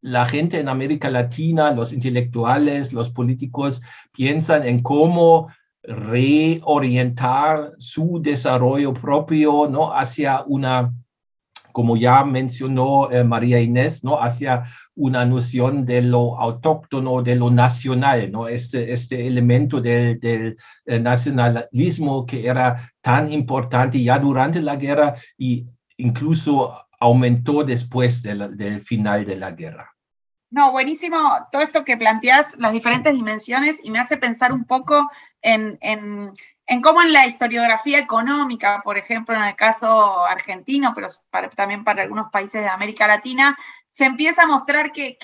[0.00, 3.80] la gente en América Latina, los intelectuales, los políticos
[4.12, 5.48] piensan en cómo
[5.88, 9.92] reorientar su desarrollo propio ¿no?
[9.92, 10.92] hacia una
[11.72, 14.20] como ya mencionó eh, María Inés, ¿no?
[14.20, 14.64] hacia
[14.96, 18.48] una noción de lo autóctono, de lo nacional, ¿no?
[18.48, 25.14] este, este elemento del, del eh, nacionalismo que era tan importante ya durante la guerra
[25.36, 25.68] y
[25.98, 29.97] incluso aumentó después del final de la guerra.
[30.50, 35.10] No, buenísimo todo esto que planteas, las diferentes dimensiones, y me hace pensar un poco
[35.42, 36.32] en, en
[36.68, 41.08] en cómo en la historiografía económica, por ejemplo, en el caso argentino, pero
[41.56, 43.56] también para algunos países de América Latina,
[43.88, 45.18] se empieza a mostrar que,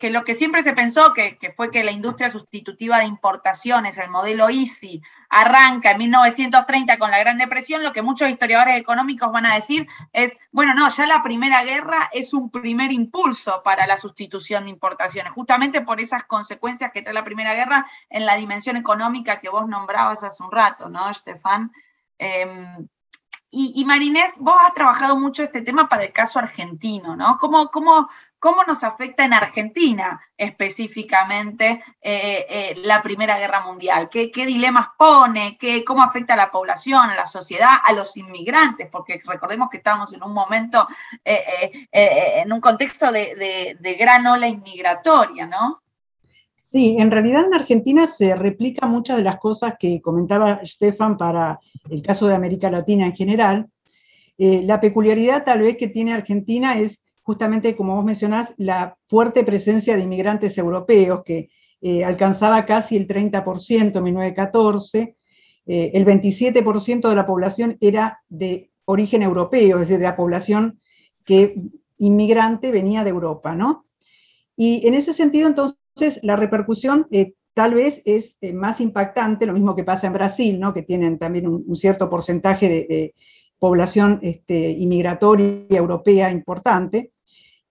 [0.00, 4.48] lo que siempre se pensó, que, fue que la industria sustitutiva de importaciones, el modelo
[4.48, 9.54] EASY, arranca en 1930 con la Gran Depresión, lo que muchos historiadores económicos van a
[9.54, 14.64] decir es, bueno, no, ya la Primera Guerra es un primer impulso para la sustitución
[14.64, 19.40] de importaciones, justamente por esas consecuencias que trae la Primera Guerra en la dimensión económica
[19.40, 21.72] que vos nombrabas hace un rato, ¿no, Estefan?
[22.18, 22.86] Em,
[23.50, 27.38] y, Marinés, vos has trabajado mucho este tema para el caso argentino, ¿no?
[27.38, 34.10] ¿Cómo, cómo, cómo nos afecta en Argentina específicamente eh, eh, la Primera Guerra Mundial?
[34.10, 35.56] ¿Qué, dilemas pone?
[35.58, 38.88] ¿Qué, ¿Cómo afecta a la población, a la sociedad, a los inmigrantes?
[38.90, 40.86] Porque recordemos que estábamos en un momento,
[41.24, 45.82] eh, en un contexto de, de gran ola inmigratoria, ¿no?
[46.68, 51.60] Sí, en realidad en Argentina se replica muchas de las cosas que comentaba Stefan para
[51.90, 53.66] el caso de América Latina en general.
[54.38, 59.42] Eh, la peculiaridad tal vez que tiene Argentina es justamente, como vos mencionás, la fuerte
[59.42, 61.48] presencia de inmigrantes europeos, que
[61.80, 65.16] eh, alcanzaba casi el 30% en 1914.
[65.66, 70.78] Eh, el 27% de la población era de origen europeo, es decir, de la población
[71.24, 71.56] que
[71.98, 73.86] inmigrante venía de Europa, ¿no?
[74.56, 79.54] Y en ese sentido, entonces, la repercusión eh, tal vez es eh, más impactante, lo
[79.54, 80.74] mismo que pasa en Brasil, ¿no?
[80.74, 83.14] que tienen también un, cierto porcentaje de,
[83.58, 87.12] población este, inmigratoria europea importante.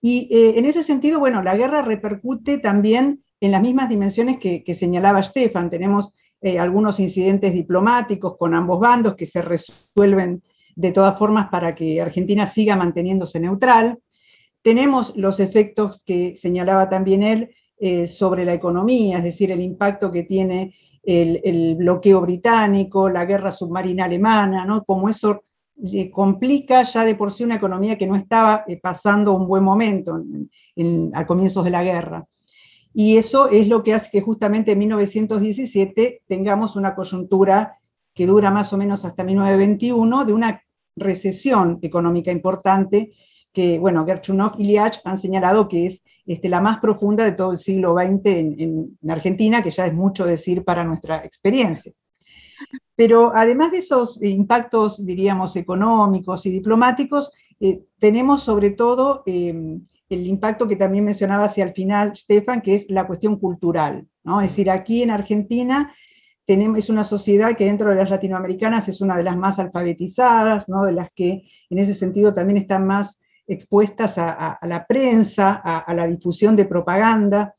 [0.00, 4.74] Y eh, en ese sentido, bueno, la guerra repercute también en las mismas dimensiones que,
[4.74, 5.70] señalaba Stefan.
[5.70, 6.12] Tenemos
[6.58, 10.42] algunos incidentes diplomáticos con ambos bandos que se resuelven
[10.74, 14.00] de todas formas para que Argentina siga manteniéndose neutral.
[14.62, 20.10] Tenemos los efectos que señalaba también él eh, sobre la economía, es decir, el impacto
[20.10, 24.84] que tiene el, bloqueo británico, la guerra submarina alemana, ¿no?
[24.84, 25.44] Como eso
[25.76, 29.62] le complica ya de por sí una economía que no estaba eh, pasando un buen
[29.62, 30.20] momento
[30.74, 32.26] en, a comienzos de la guerra.
[32.94, 37.78] Y eso es lo que hace que justamente en 1917 tengamos una coyuntura
[38.14, 40.62] que dura más o menos hasta 1921 de una
[40.96, 43.12] recesión económica importante
[43.56, 47.52] que, bueno, Gerchunov y Liach han señalado que es este, la más profunda de todo
[47.52, 51.90] el siglo XX en, Argentina, que ya es mucho decir para nuestra experiencia.
[52.96, 60.26] Pero además de esos impactos, diríamos, económicos y diplomáticos, eh, tenemos sobre todo em, el
[60.26, 64.06] impacto que también mencionaba hacia el final Stefan, que es la cuestión cultural.
[64.22, 64.42] ¿no?
[64.42, 65.94] Es decir, aquí en Argentina
[66.44, 70.68] tenemos, es una sociedad que dentro de las latinoamericanas es una de las más alfabetizadas,
[70.68, 70.84] ¿no?
[70.84, 76.06] de las que en ese sentido también están más expuestas a, la prensa, a, la
[76.06, 77.54] difusión de propaganda,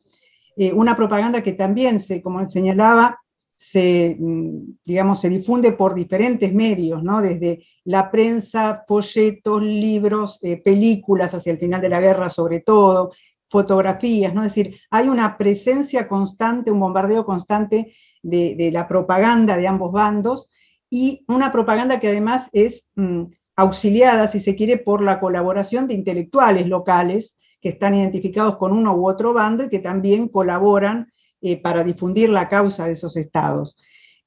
[0.56, 3.20] eh, una propaganda que también, se, como señalaba,
[3.58, 7.22] se, mm, digamos, se difunde por diferentes medios, ¿no?
[7.22, 13.12] desde la prensa, folletos, libros, eh, películas hacia el final de la guerra sobre todo,
[13.50, 14.44] fotografías, ¿no?
[14.44, 20.50] es decir, hay una presencia constante, un bombardeo constante de, la propaganda de ambos bandos
[20.90, 23.24] y una propaganda que además es mm,
[23.58, 28.96] auxiliada, si se quiere, por la colaboración de intelectuales locales que están identificados con uno
[28.96, 33.76] u otro bando y que también colaboran eh, para difundir la causa de esos estados.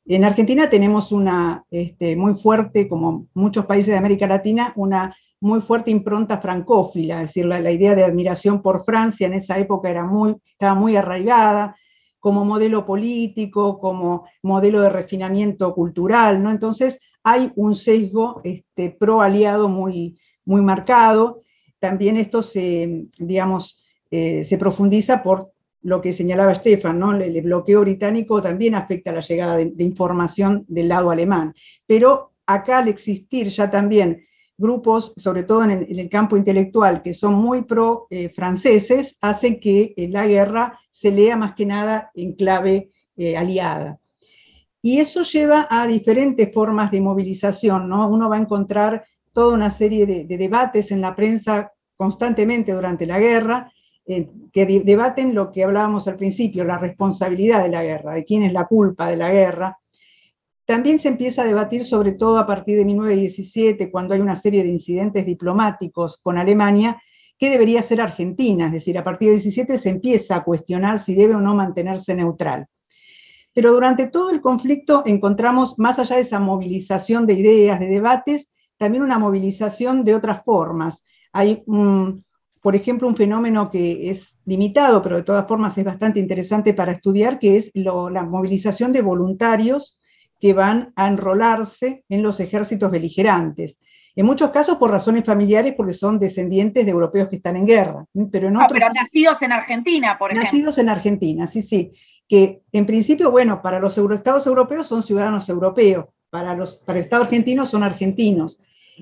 [0.04, 5.60] En Argentina tenemos una este, muy fuerte, como muchos países de América Latina, una muy
[5.60, 10.04] fuerte impronta francófila, es decir, la, idea de admiración por Francia en esa época era
[10.04, 11.76] muy, estaba muy arraigada
[12.18, 16.50] como modelo político, como modelo de refinamiento cultural, ¿no?
[16.50, 21.42] Entonces, hay un sesgo este, pro aliado muy, muy marcado.
[21.78, 25.52] También esto se, digamos, eh, se profundiza por
[25.82, 27.14] lo que señalaba Stefan, ¿no?
[27.14, 31.54] el, bloqueo británico también afecta la llegada de, información del lado alemán.
[31.86, 34.24] Pero acá al existir ya también
[34.58, 40.78] grupos, sobre todo en el, campo intelectual, que son muy pro-franceses, hacen que la guerra
[40.90, 42.90] se lea más que nada en clave
[43.36, 43.99] aliada.
[44.82, 48.08] Y eso lleva a diferentes formas de movilización, ¿no?
[48.08, 53.18] Uno va a encontrar toda una serie de, debates en la prensa constantemente durante la
[53.18, 53.70] guerra,
[54.06, 58.42] eh, que debaten lo que hablábamos al principio, la responsabilidad de la guerra, de quién
[58.42, 59.78] es la culpa de la guerra.
[60.64, 64.62] También se empieza a debatir sobre todo a partir de 1917, cuando hay una serie
[64.62, 67.00] de incidentes diplomáticos con Alemania,
[67.36, 71.14] qué debería ser Argentina, es decir, a partir de 17 se empieza a cuestionar si
[71.14, 72.66] debe o no mantenerse neutral.
[73.52, 78.50] Pero durante todo el conflicto encontramos, más allá de esa movilización de ideas, de debates,
[78.76, 81.02] también una movilización de otras formas.
[81.32, 81.62] Hay,
[82.62, 86.92] por ejemplo, un fenómeno que es limitado, pero de todas formas es bastante interesante para
[86.92, 89.98] estudiar, que es la movilización de voluntarios
[90.40, 93.78] que van a enrolarse en los ejércitos beligerantes.
[94.16, 98.04] En muchos casos por razones familiares, porque son descendientes de europeos que están en guerra.
[98.32, 100.50] Pero, en ah, pero nacidos en Argentina, por ejemplo.
[100.50, 101.92] Nacidos en Argentina, sí, sí
[102.30, 107.06] que en principio, bueno, para los estados europeos son ciudadanos europeos, para, los, para el
[107.06, 108.60] Estado argentino son argentinos.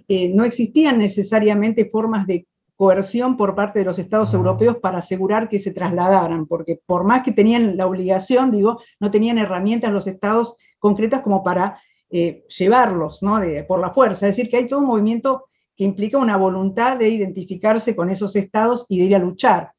[0.09, 5.51] Eh, no existían necesariamente formas de coerción por parte de los estados europeos para asegurar
[5.51, 10.07] que se trasladaran, porque por más que tenían la obligación, digo, no tenían herramientas los
[10.07, 13.43] estados concretas como para eh, llevarlos ¿no?
[13.67, 14.27] por la fuerza.
[14.27, 18.35] Es decir, que hay todo un movimiento que implica una voluntad de identificarse con esos
[18.37, 19.73] estados y de ir a luchar.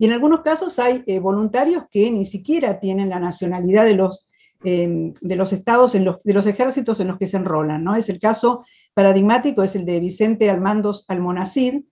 [0.00, 4.26] Y en algunos casos hay eh, voluntarios que ni siquiera tienen la nacionalidad de los,
[4.64, 7.84] em, de los estados, en los, de los ejércitos en los que se enrolan.
[7.84, 7.94] ¿no?
[7.94, 11.82] Es el caso paradigmático, es el de Vicente Almandos Almonacid,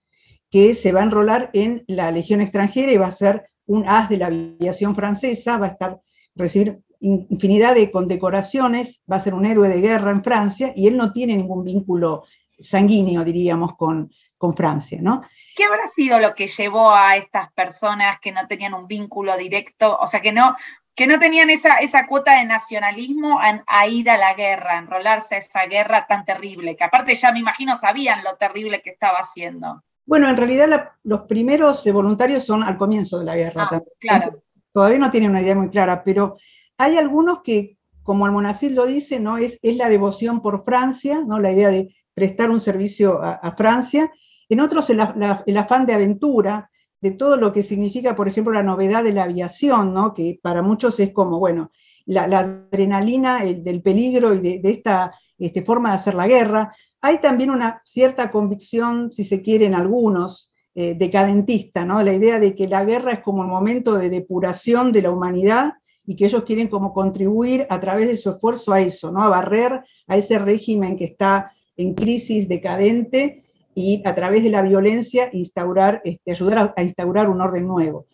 [0.49, 4.09] que se va a enrolar en la Legión extranjera y va a ser un as
[4.09, 5.99] de la aviación francesa, va a estar,
[6.35, 10.97] recibir infinidad de condecoraciones, va a ser un héroe de guerra en Francia y él
[10.97, 12.23] no tiene ningún vínculo
[12.57, 14.09] sanguíneo, diríamos, con,
[14.39, 15.21] con Francia, ¿no?
[15.55, 19.99] ¿Qué habrá sido lo que llevó a estas personas que no tenían un vínculo directo,
[19.99, 20.55] o sea, que no,
[20.95, 25.35] que no tenían esa, esa cuota de nacionalismo a, ir a la guerra, a enrolarse
[25.35, 29.17] a esa guerra tan terrible, que aparte ya me imagino sabían lo terrible que estaba
[29.17, 29.83] haciendo?
[30.05, 33.67] Bueno, en realidad los primeros voluntarios son al comienzo de la guerra.
[33.69, 34.41] Ah, claro.
[34.71, 36.37] Todavía no tienen una idea muy clara, pero
[36.77, 39.37] hay algunos que, como Almonacid lo dice, ¿no?
[39.37, 41.39] es, es la devoción por Francia, ¿no?
[41.39, 44.09] la idea de prestar un servicio a Francia,
[44.49, 46.69] en otros el, afán de aventura,
[47.01, 50.13] de todo lo que significa, por ejemplo, la novedad de la aviación, ¿no?
[50.13, 51.71] que para muchos es como, bueno,
[52.05, 56.75] la, adrenalina del peligro y de, esta este, forma de hacer la guerra.
[56.99, 62.01] Hay también una cierta convicción, si se quiere, en algunos, eh, decadentista, ¿no?
[62.03, 65.73] la idea de que la guerra es como el momento de depuración de la humanidad
[66.05, 69.23] y que ellos quieren como contribuir a través de su esfuerzo a eso, ¿no?
[69.23, 73.43] a barrer a ese régimen que está en crisis decadente
[73.79, 78.07] y a través de la violencia instaurar, este, ayudar a, instaurar un orden nuevo.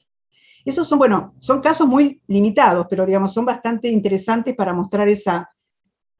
[0.63, 5.49] Esos son, bueno, son casos muy limitados, pero digamos, son bastante interesantes para mostrar esa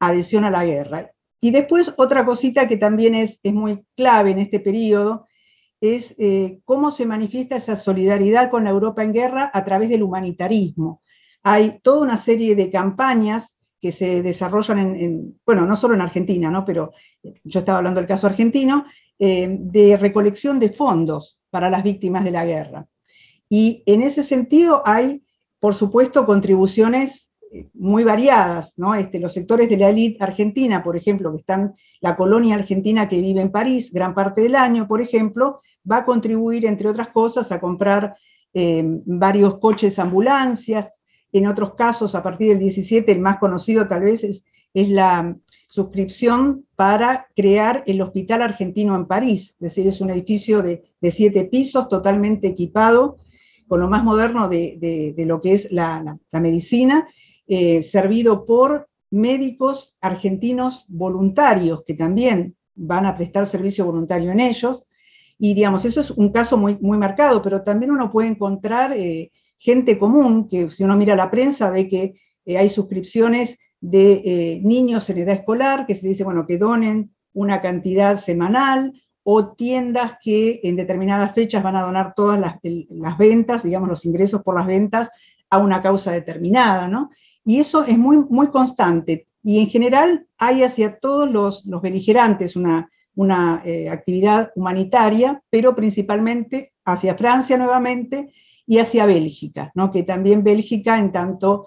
[0.00, 1.10] adhesión a la guerra.
[1.40, 5.26] Y después otra cosita que también es, es muy clave en este periodo
[5.80, 10.02] es eh, cómo se manifiesta esa solidaridad con la Europa en guerra a través del
[10.02, 11.02] humanitarismo.
[11.42, 16.50] Hay toda una serie de campañas que se desarrollan en, bueno, no solo en Argentina,
[16.50, 16.64] ¿no?
[16.64, 16.92] pero
[17.44, 18.86] yo estaba hablando del caso argentino,
[19.18, 22.86] eh, de recolección de fondos para las víctimas de la guerra.
[23.48, 25.22] Y en ese sentido hay,
[25.60, 28.94] por supuesto, contribuciones eh, muy variadas, ¿no?
[28.94, 33.20] Este, los sectores de la élite argentina, por ejemplo, que están, la colonia argentina que
[33.22, 35.60] vive en París gran parte del año, por ejemplo,
[35.90, 38.16] va a contribuir, entre otras cosas, a comprar
[38.52, 40.90] eh, varios coches ambulancias.
[41.32, 44.44] En otros casos, a partir del 17, el más conocido tal vez es,
[44.74, 45.36] es la
[45.76, 51.44] suscripción para crear el Hospital Argentino en París, es decir, es un edificio de, siete
[51.44, 53.18] pisos totalmente equipado
[53.68, 57.06] con lo más moderno de, lo que es la, medicina,
[57.46, 64.82] eh, servido por médicos argentinos voluntarios que también van a prestar servicio voluntario en ellos.
[65.38, 69.98] Y digamos, eso es un caso muy, marcado, pero también uno puede encontrar eh, gente
[69.98, 72.14] común, que si uno mira la prensa ve que
[72.46, 77.14] eh, hay suscripciones de eh, niños en edad escolar, que se dice, bueno, que donen
[77.32, 78.94] una cantidad semanal,
[79.28, 84.40] o tiendas que en determinadas fechas van a donar todas las, ventas, digamos, los ingresos
[84.44, 85.10] por las ventas
[85.50, 87.10] a una causa determinada, ¿no?
[87.44, 89.26] Y eso es muy, muy constante.
[89.42, 96.72] Y en general hay hacia todos los, beligerantes una, una eh, actividad humanitaria, pero principalmente
[96.84, 98.32] hacia Francia nuevamente
[98.64, 99.90] y hacia Bélgica, ¿no?
[99.90, 101.66] que también Bélgica, en tanto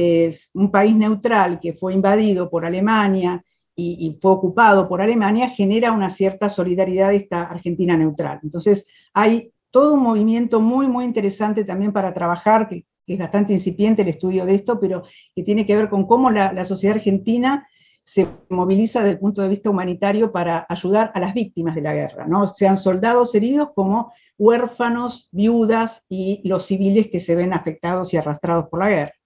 [0.00, 3.44] es un país neutral que fue invadido por Alemania
[3.74, 8.40] y, fue ocupado por Alemania, genera una cierta solidaridad esta Argentina neutral.
[8.42, 14.02] Entonces, hay todo un movimiento muy, muy interesante también para trabajar, que, es bastante incipiente
[14.02, 15.02] el estudio de esto, pero
[15.34, 17.66] que tiene que ver con cómo la, sociedad argentina
[18.04, 21.94] se moviliza desde el punto de vista humanitario para ayudar a las víctimas de la
[21.94, 22.46] guerra, ¿no?
[22.46, 28.68] sean soldados heridos como huérfanos, viudas y los civiles que se ven afectados y arrastrados
[28.68, 29.17] por la guerra.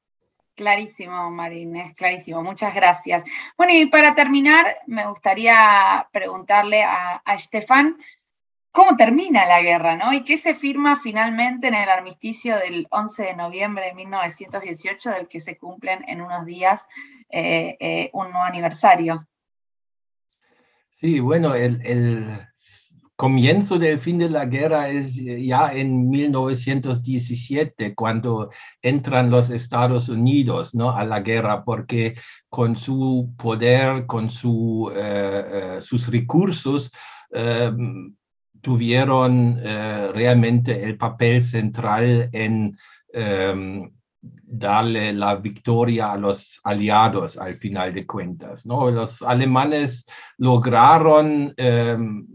[0.55, 2.43] Clarísimo, Marínez, clarísimo.
[2.43, 3.25] Muchas gracias.
[3.57, 7.97] Bueno, y para terminar, me gustaría preguntarle a, a Estefan
[8.73, 10.13] cómo termina la guerra, ¿no?
[10.13, 15.29] Y qué se firma finalmente en el armisticio del 11 de noviembre de 1918, del
[15.29, 16.87] que se cumplen en unos días
[17.29, 19.19] eh, eh, un nuevo aniversario.
[20.91, 22.47] Sí, bueno, el,
[23.23, 28.51] comienzo del fin de la guerra es ya en 1917, cuando
[28.83, 30.91] entran los Estados Unidos ¿no?
[30.91, 32.17] a la guerra, porque
[32.49, 36.91] con su poder, con su, eh, sus recursos,
[38.61, 42.77] tuvieron eh, realmente el papel central en
[43.13, 43.89] em,
[44.21, 48.67] darle la victoria a los aliados al final de cuentas.
[48.67, 48.91] ¿no?
[48.91, 50.07] Los alemanes
[50.39, 52.27] lograron em,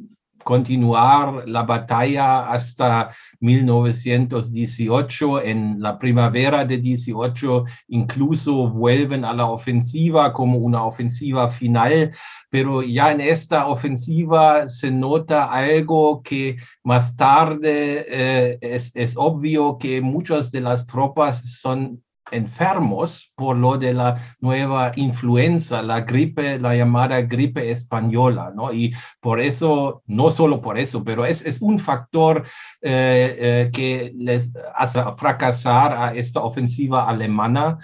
[0.47, 5.41] continuar la batalla hasta 1918.
[5.41, 12.13] En la primavera de 18 incluso vuelven a la ofensiva como una ofensiva final,
[12.49, 19.77] pero ya en esta ofensiva se nota algo que más tarde eh, es, es obvio
[19.77, 22.01] que muchas de las tropas son
[22.31, 28.73] enfermos por lo de la nueva influenza, la gripe, la llamada gripe española, ¿no?
[28.73, 32.43] Y por eso, no solo por eso, pero es, es un factor
[32.81, 37.77] eh, eh, que les hace fracasar a esta ofensiva alemana.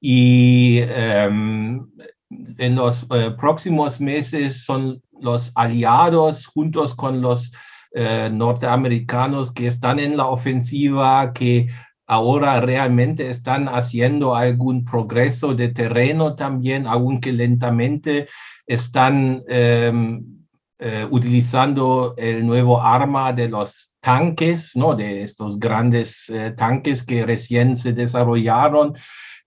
[0.00, 1.86] Y em,
[2.58, 7.52] en los eh, próximos meses son los aliados juntos con los
[8.32, 11.68] norteamericanos que están en la ofensiva, que
[12.12, 18.28] ahora realmente están haciendo algún progreso de terreno también, aunque lentamente
[18.66, 20.22] están em,
[20.78, 24.94] eh, utilizando el nuevo arma de los tanques, ¿no?
[24.94, 28.92] de estos grandes eh, tanques que recién se desarrollaron.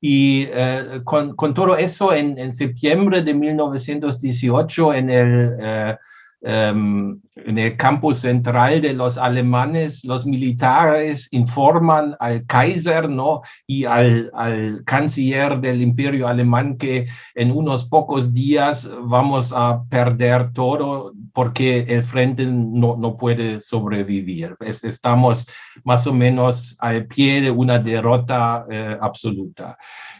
[0.01, 5.97] Y eh, con, todo eso, en, septiembre de 1918, en el
[6.45, 13.41] en el campo central de los alemanes, los militares informan al Kaiser ¿no?
[13.65, 20.53] y al, al, canciller del imperio alemán que en unos pocos días vamos a perder
[20.53, 24.55] todo porque el frente no, no puede sobrevivir.
[24.59, 25.47] estamos
[25.83, 29.77] más o menos al pie de una derrota eh, absoluta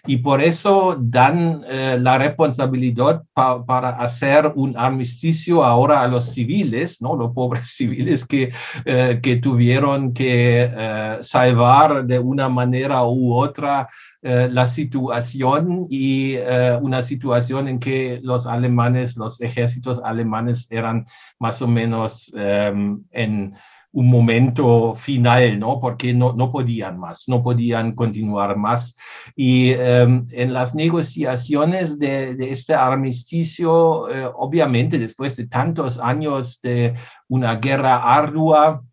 [0.07, 7.01] y por eso dan eh, la responsabilidad para hacer un armisticio ahora a los civiles,
[7.01, 7.15] ¿no?
[7.15, 8.51] los pobres civiles que,
[8.85, 13.89] eh, que tuvieron que eh, salvar de una manera u otra
[14.27, 16.37] la situación y
[16.81, 21.05] una situación en que los alemanes, los ejércitos alemanes eran
[21.37, 23.53] más o menos en
[23.95, 25.79] un momento final, ¿no?
[25.79, 28.93] Porque no, no podían más, no podían continuar más.
[29.37, 36.93] Y em, en las negociaciones de, este armisticio, eh, obviamente después de tantos años de
[37.29, 38.83] una guerra ardua,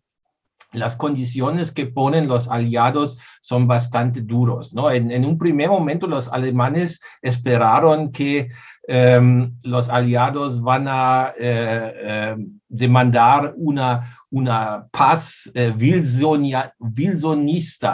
[0.71, 4.89] las condiciones que ponen los aliados son bastante duros, ¿no?
[4.89, 8.47] En, un primer momento los alemanes esperaron que
[8.87, 16.73] em, los aliados van a eh, em, demandar una, una paz eh, wilsonista,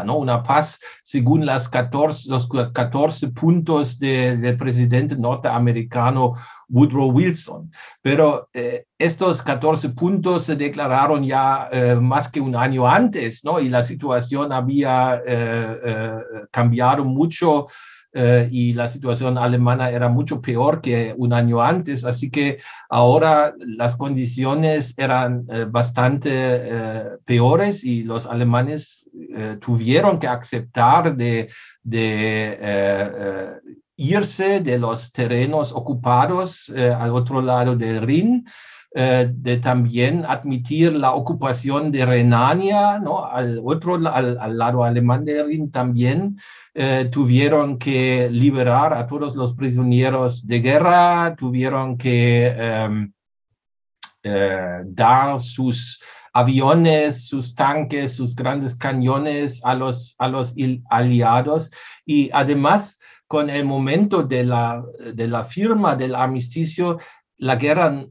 [0.05, 0.17] ¿no?
[0.17, 6.35] una paz según las 14, los 14 puntos del presidente norteamericano
[6.69, 7.69] Woodrow Wilson.
[8.01, 13.59] Pero eh, estos 14 puntos se declararon ya eh, más que un año antes, ¿no?
[13.59, 16.15] y la situación había eh,
[16.51, 17.67] cambiado mucho
[18.11, 22.57] eh, y la situación alemana era mucho peor que un año antes, así que
[22.89, 29.07] ahora las condiciones eran eh, bastante eh, peores y los alemanes
[29.59, 31.49] tuvieron que aceptar de,
[31.83, 33.59] de
[33.95, 38.45] irse de los terrenos ocupados al otro lado del Rin.
[38.91, 43.23] De también admitir la ocupación de Renania, ¿no?
[43.23, 46.37] al otro al, al lado alemán del Rin también,
[46.81, 53.11] eh, tuvieron que liberar a todos los prisioneros de guerra, tuvieron que em,
[54.23, 60.55] eh, dar sus aviones, sus tanques, sus grandes cañones a los, a los
[60.89, 61.71] aliados
[62.05, 64.81] y además con el momento de la,
[65.13, 66.99] de la firma del armisticio
[67.37, 68.05] la guerra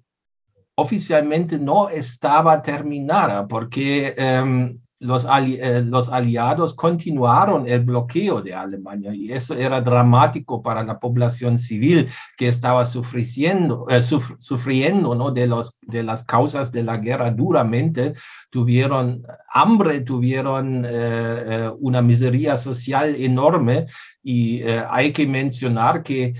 [0.78, 9.12] oficialmente no estaba terminada porque em, los, eh, los, aliados continuaron el bloqueo de Alemania
[9.12, 15.32] y eso era dramático para la población civil que estaba sufriendo, eh, sufriendo ¿no?
[15.32, 18.14] de, los, de las causas de la guerra duramente.
[18.50, 19.22] Tuvieron
[19.52, 23.86] hambre, tuvieron eh, una miseria social enorme
[24.22, 26.34] y eh, hay que mencionar que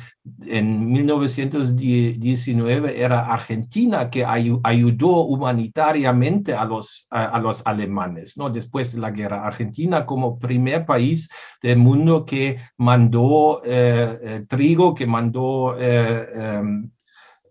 [0.44, 8.50] en 1919 era Argentina que ayudó humanitariamente a los, a, los alemanes, ¿no?
[8.50, 9.46] Después de la guerra.
[9.46, 11.30] Argentina como primer país
[11.62, 16.90] del mundo que mandó eh, eh, trigo, que mandó em,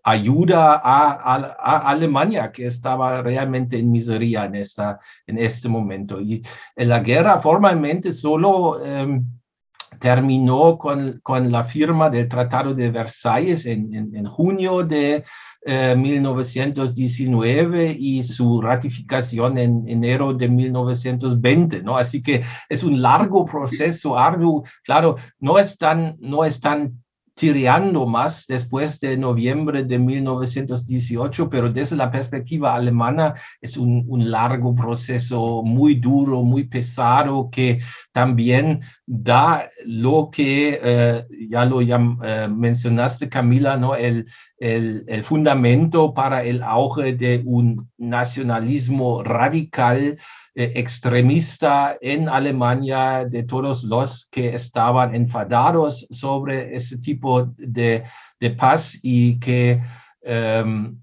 [0.07, 6.21] ayuda a, Alemania, que estaba realmente en miseria en, esta, en este momento.
[6.21, 6.41] Y
[6.77, 9.25] en la guerra formalmente solo em,
[9.99, 15.25] terminó con, con, la firma del Tratado de Versalles en, en, junio de
[15.65, 21.97] 1919 eh, y su ratificación en enero de 1920, ¿no?
[21.97, 24.63] Así que es un largo proceso arduo.
[24.85, 27.03] Claro, no están, no están
[27.37, 34.73] tireando más después de noviembre de 1918, pero desde la perspectiva alemana es un, largo
[34.73, 37.79] proceso muy duro, muy pesado, que
[38.11, 43.93] también da lo que eh, ya lo ya, eh, mencionaste, Camila, ¿no?
[43.95, 44.25] El,
[44.57, 50.17] el, fundamento para el auge de un nacionalismo radical
[50.57, 58.03] extremista en Alemania de todos los que estaban enfadados sobre ese tipo de,
[58.39, 59.79] de paz y que
[60.25, 60.99] um,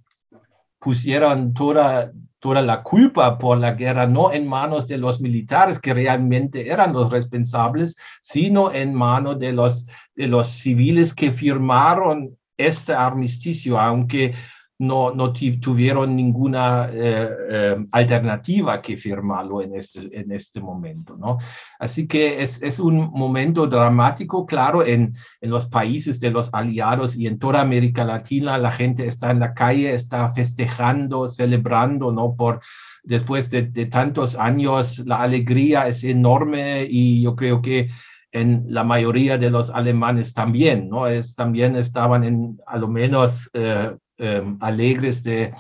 [0.81, 5.95] pusieron toda, toda la culpa por la guerra no en manos de los militares que
[5.95, 12.93] realmente eran los responsables, sino en manos de los, de los civiles que firmaron este
[12.93, 14.35] armisticio, aunque
[14.79, 21.17] no, no tuvieron ninguna eh, eh, alternativa que firmarlo en este, en este momento.
[21.17, 21.39] ¿no?
[21.79, 27.17] Así que es, es un momento dramático, claro, en, en, los países de los aliados
[27.17, 32.35] y en toda América Latina la gente está en la calle, está festejando, celebrando, ¿no?
[32.35, 32.61] Por,
[33.05, 37.91] después de, tantos años, la alegría es enorme y yo creo que
[38.33, 41.07] en la mayoría de los alemanes también, ¿no?
[41.07, 43.95] Es, también estaban en, a lo menos eh,
[44.25, 45.53] Em, alegres de,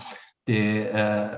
[0.47, 1.37] eh,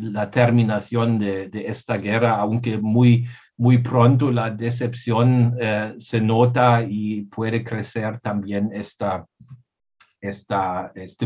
[0.00, 3.26] la terminación de, esta guerra, aunque muy,
[3.56, 9.26] muy pronto la decepción eh, se nota y puede crecer también este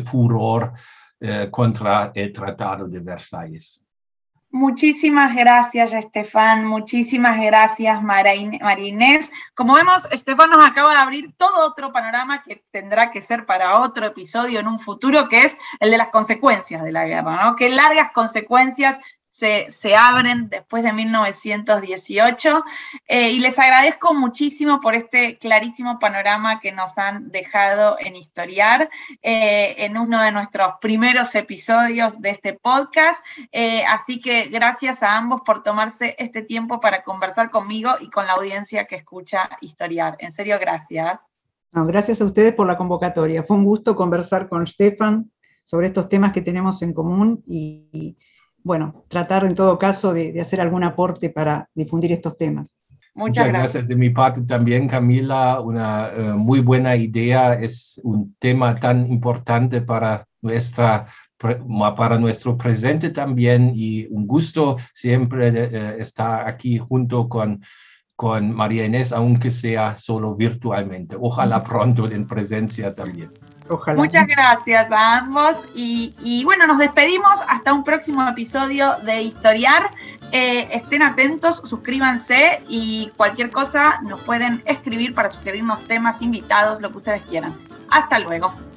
[0.02, 0.72] furor
[1.20, 3.84] eh, contra el Tratado de Versalles.
[4.50, 6.64] Muchísimas gracias, Estefan.
[6.64, 8.34] Muchísimas gracias, María
[8.78, 9.30] Inés.
[9.54, 13.78] Como vemos, Estefan nos acaba de abrir todo otro panorama que tendrá que ser para
[13.80, 17.56] otro episodio en un futuro, que es el de las consecuencias de la guerra, ¿no?
[17.56, 18.98] Qué largas consecuencias
[19.38, 22.64] se, abren después de 1918
[23.06, 28.90] eh, y les agradezco muchísimo por este clarísimo panorama que nos han dejado en historiar
[29.22, 33.24] eh, en uno de nuestros primeros episodios de este podcast.
[33.52, 38.26] Eh, así que gracias a ambos por tomarse este tiempo para conversar conmigo y con
[38.26, 40.16] la audiencia que escucha historiar.
[40.18, 41.20] En serio, gracias.
[41.72, 43.44] gracias a ustedes por la convocatoria.
[43.44, 45.30] Fue un gusto conversar con Stefan
[45.64, 48.16] sobre estos temas que tenemos en común y
[48.62, 52.74] bueno, tratar en todo caso de, hacer algún aporte para difundir estos temas.
[53.14, 53.88] Muchas, gracias.
[53.88, 55.60] de mi parte también, Camila.
[55.60, 57.54] Una eh, muy buena idea.
[57.54, 61.08] Es un tema tan importante para nuestra
[61.96, 67.62] para nuestro presente también y un gusto siempre eh, estar aquí junto con,
[68.16, 71.16] con María Inés, aunque sea solo virtualmente.
[71.18, 73.30] Ojalá pronto en presencia también.
[73.94, 79.90] Muchas gracias a ambos y, bueno, nos despedimos hasta un próximo episodio de Historiar.
[80.32, 87.22] Eh, estén atentos, suscríbanse y cualquier cosa nos pueden escribirnos temas, invitados, lo que ustedes
[87.22, 87.56] quieran.
[87.90, 88.67] Hasta luego.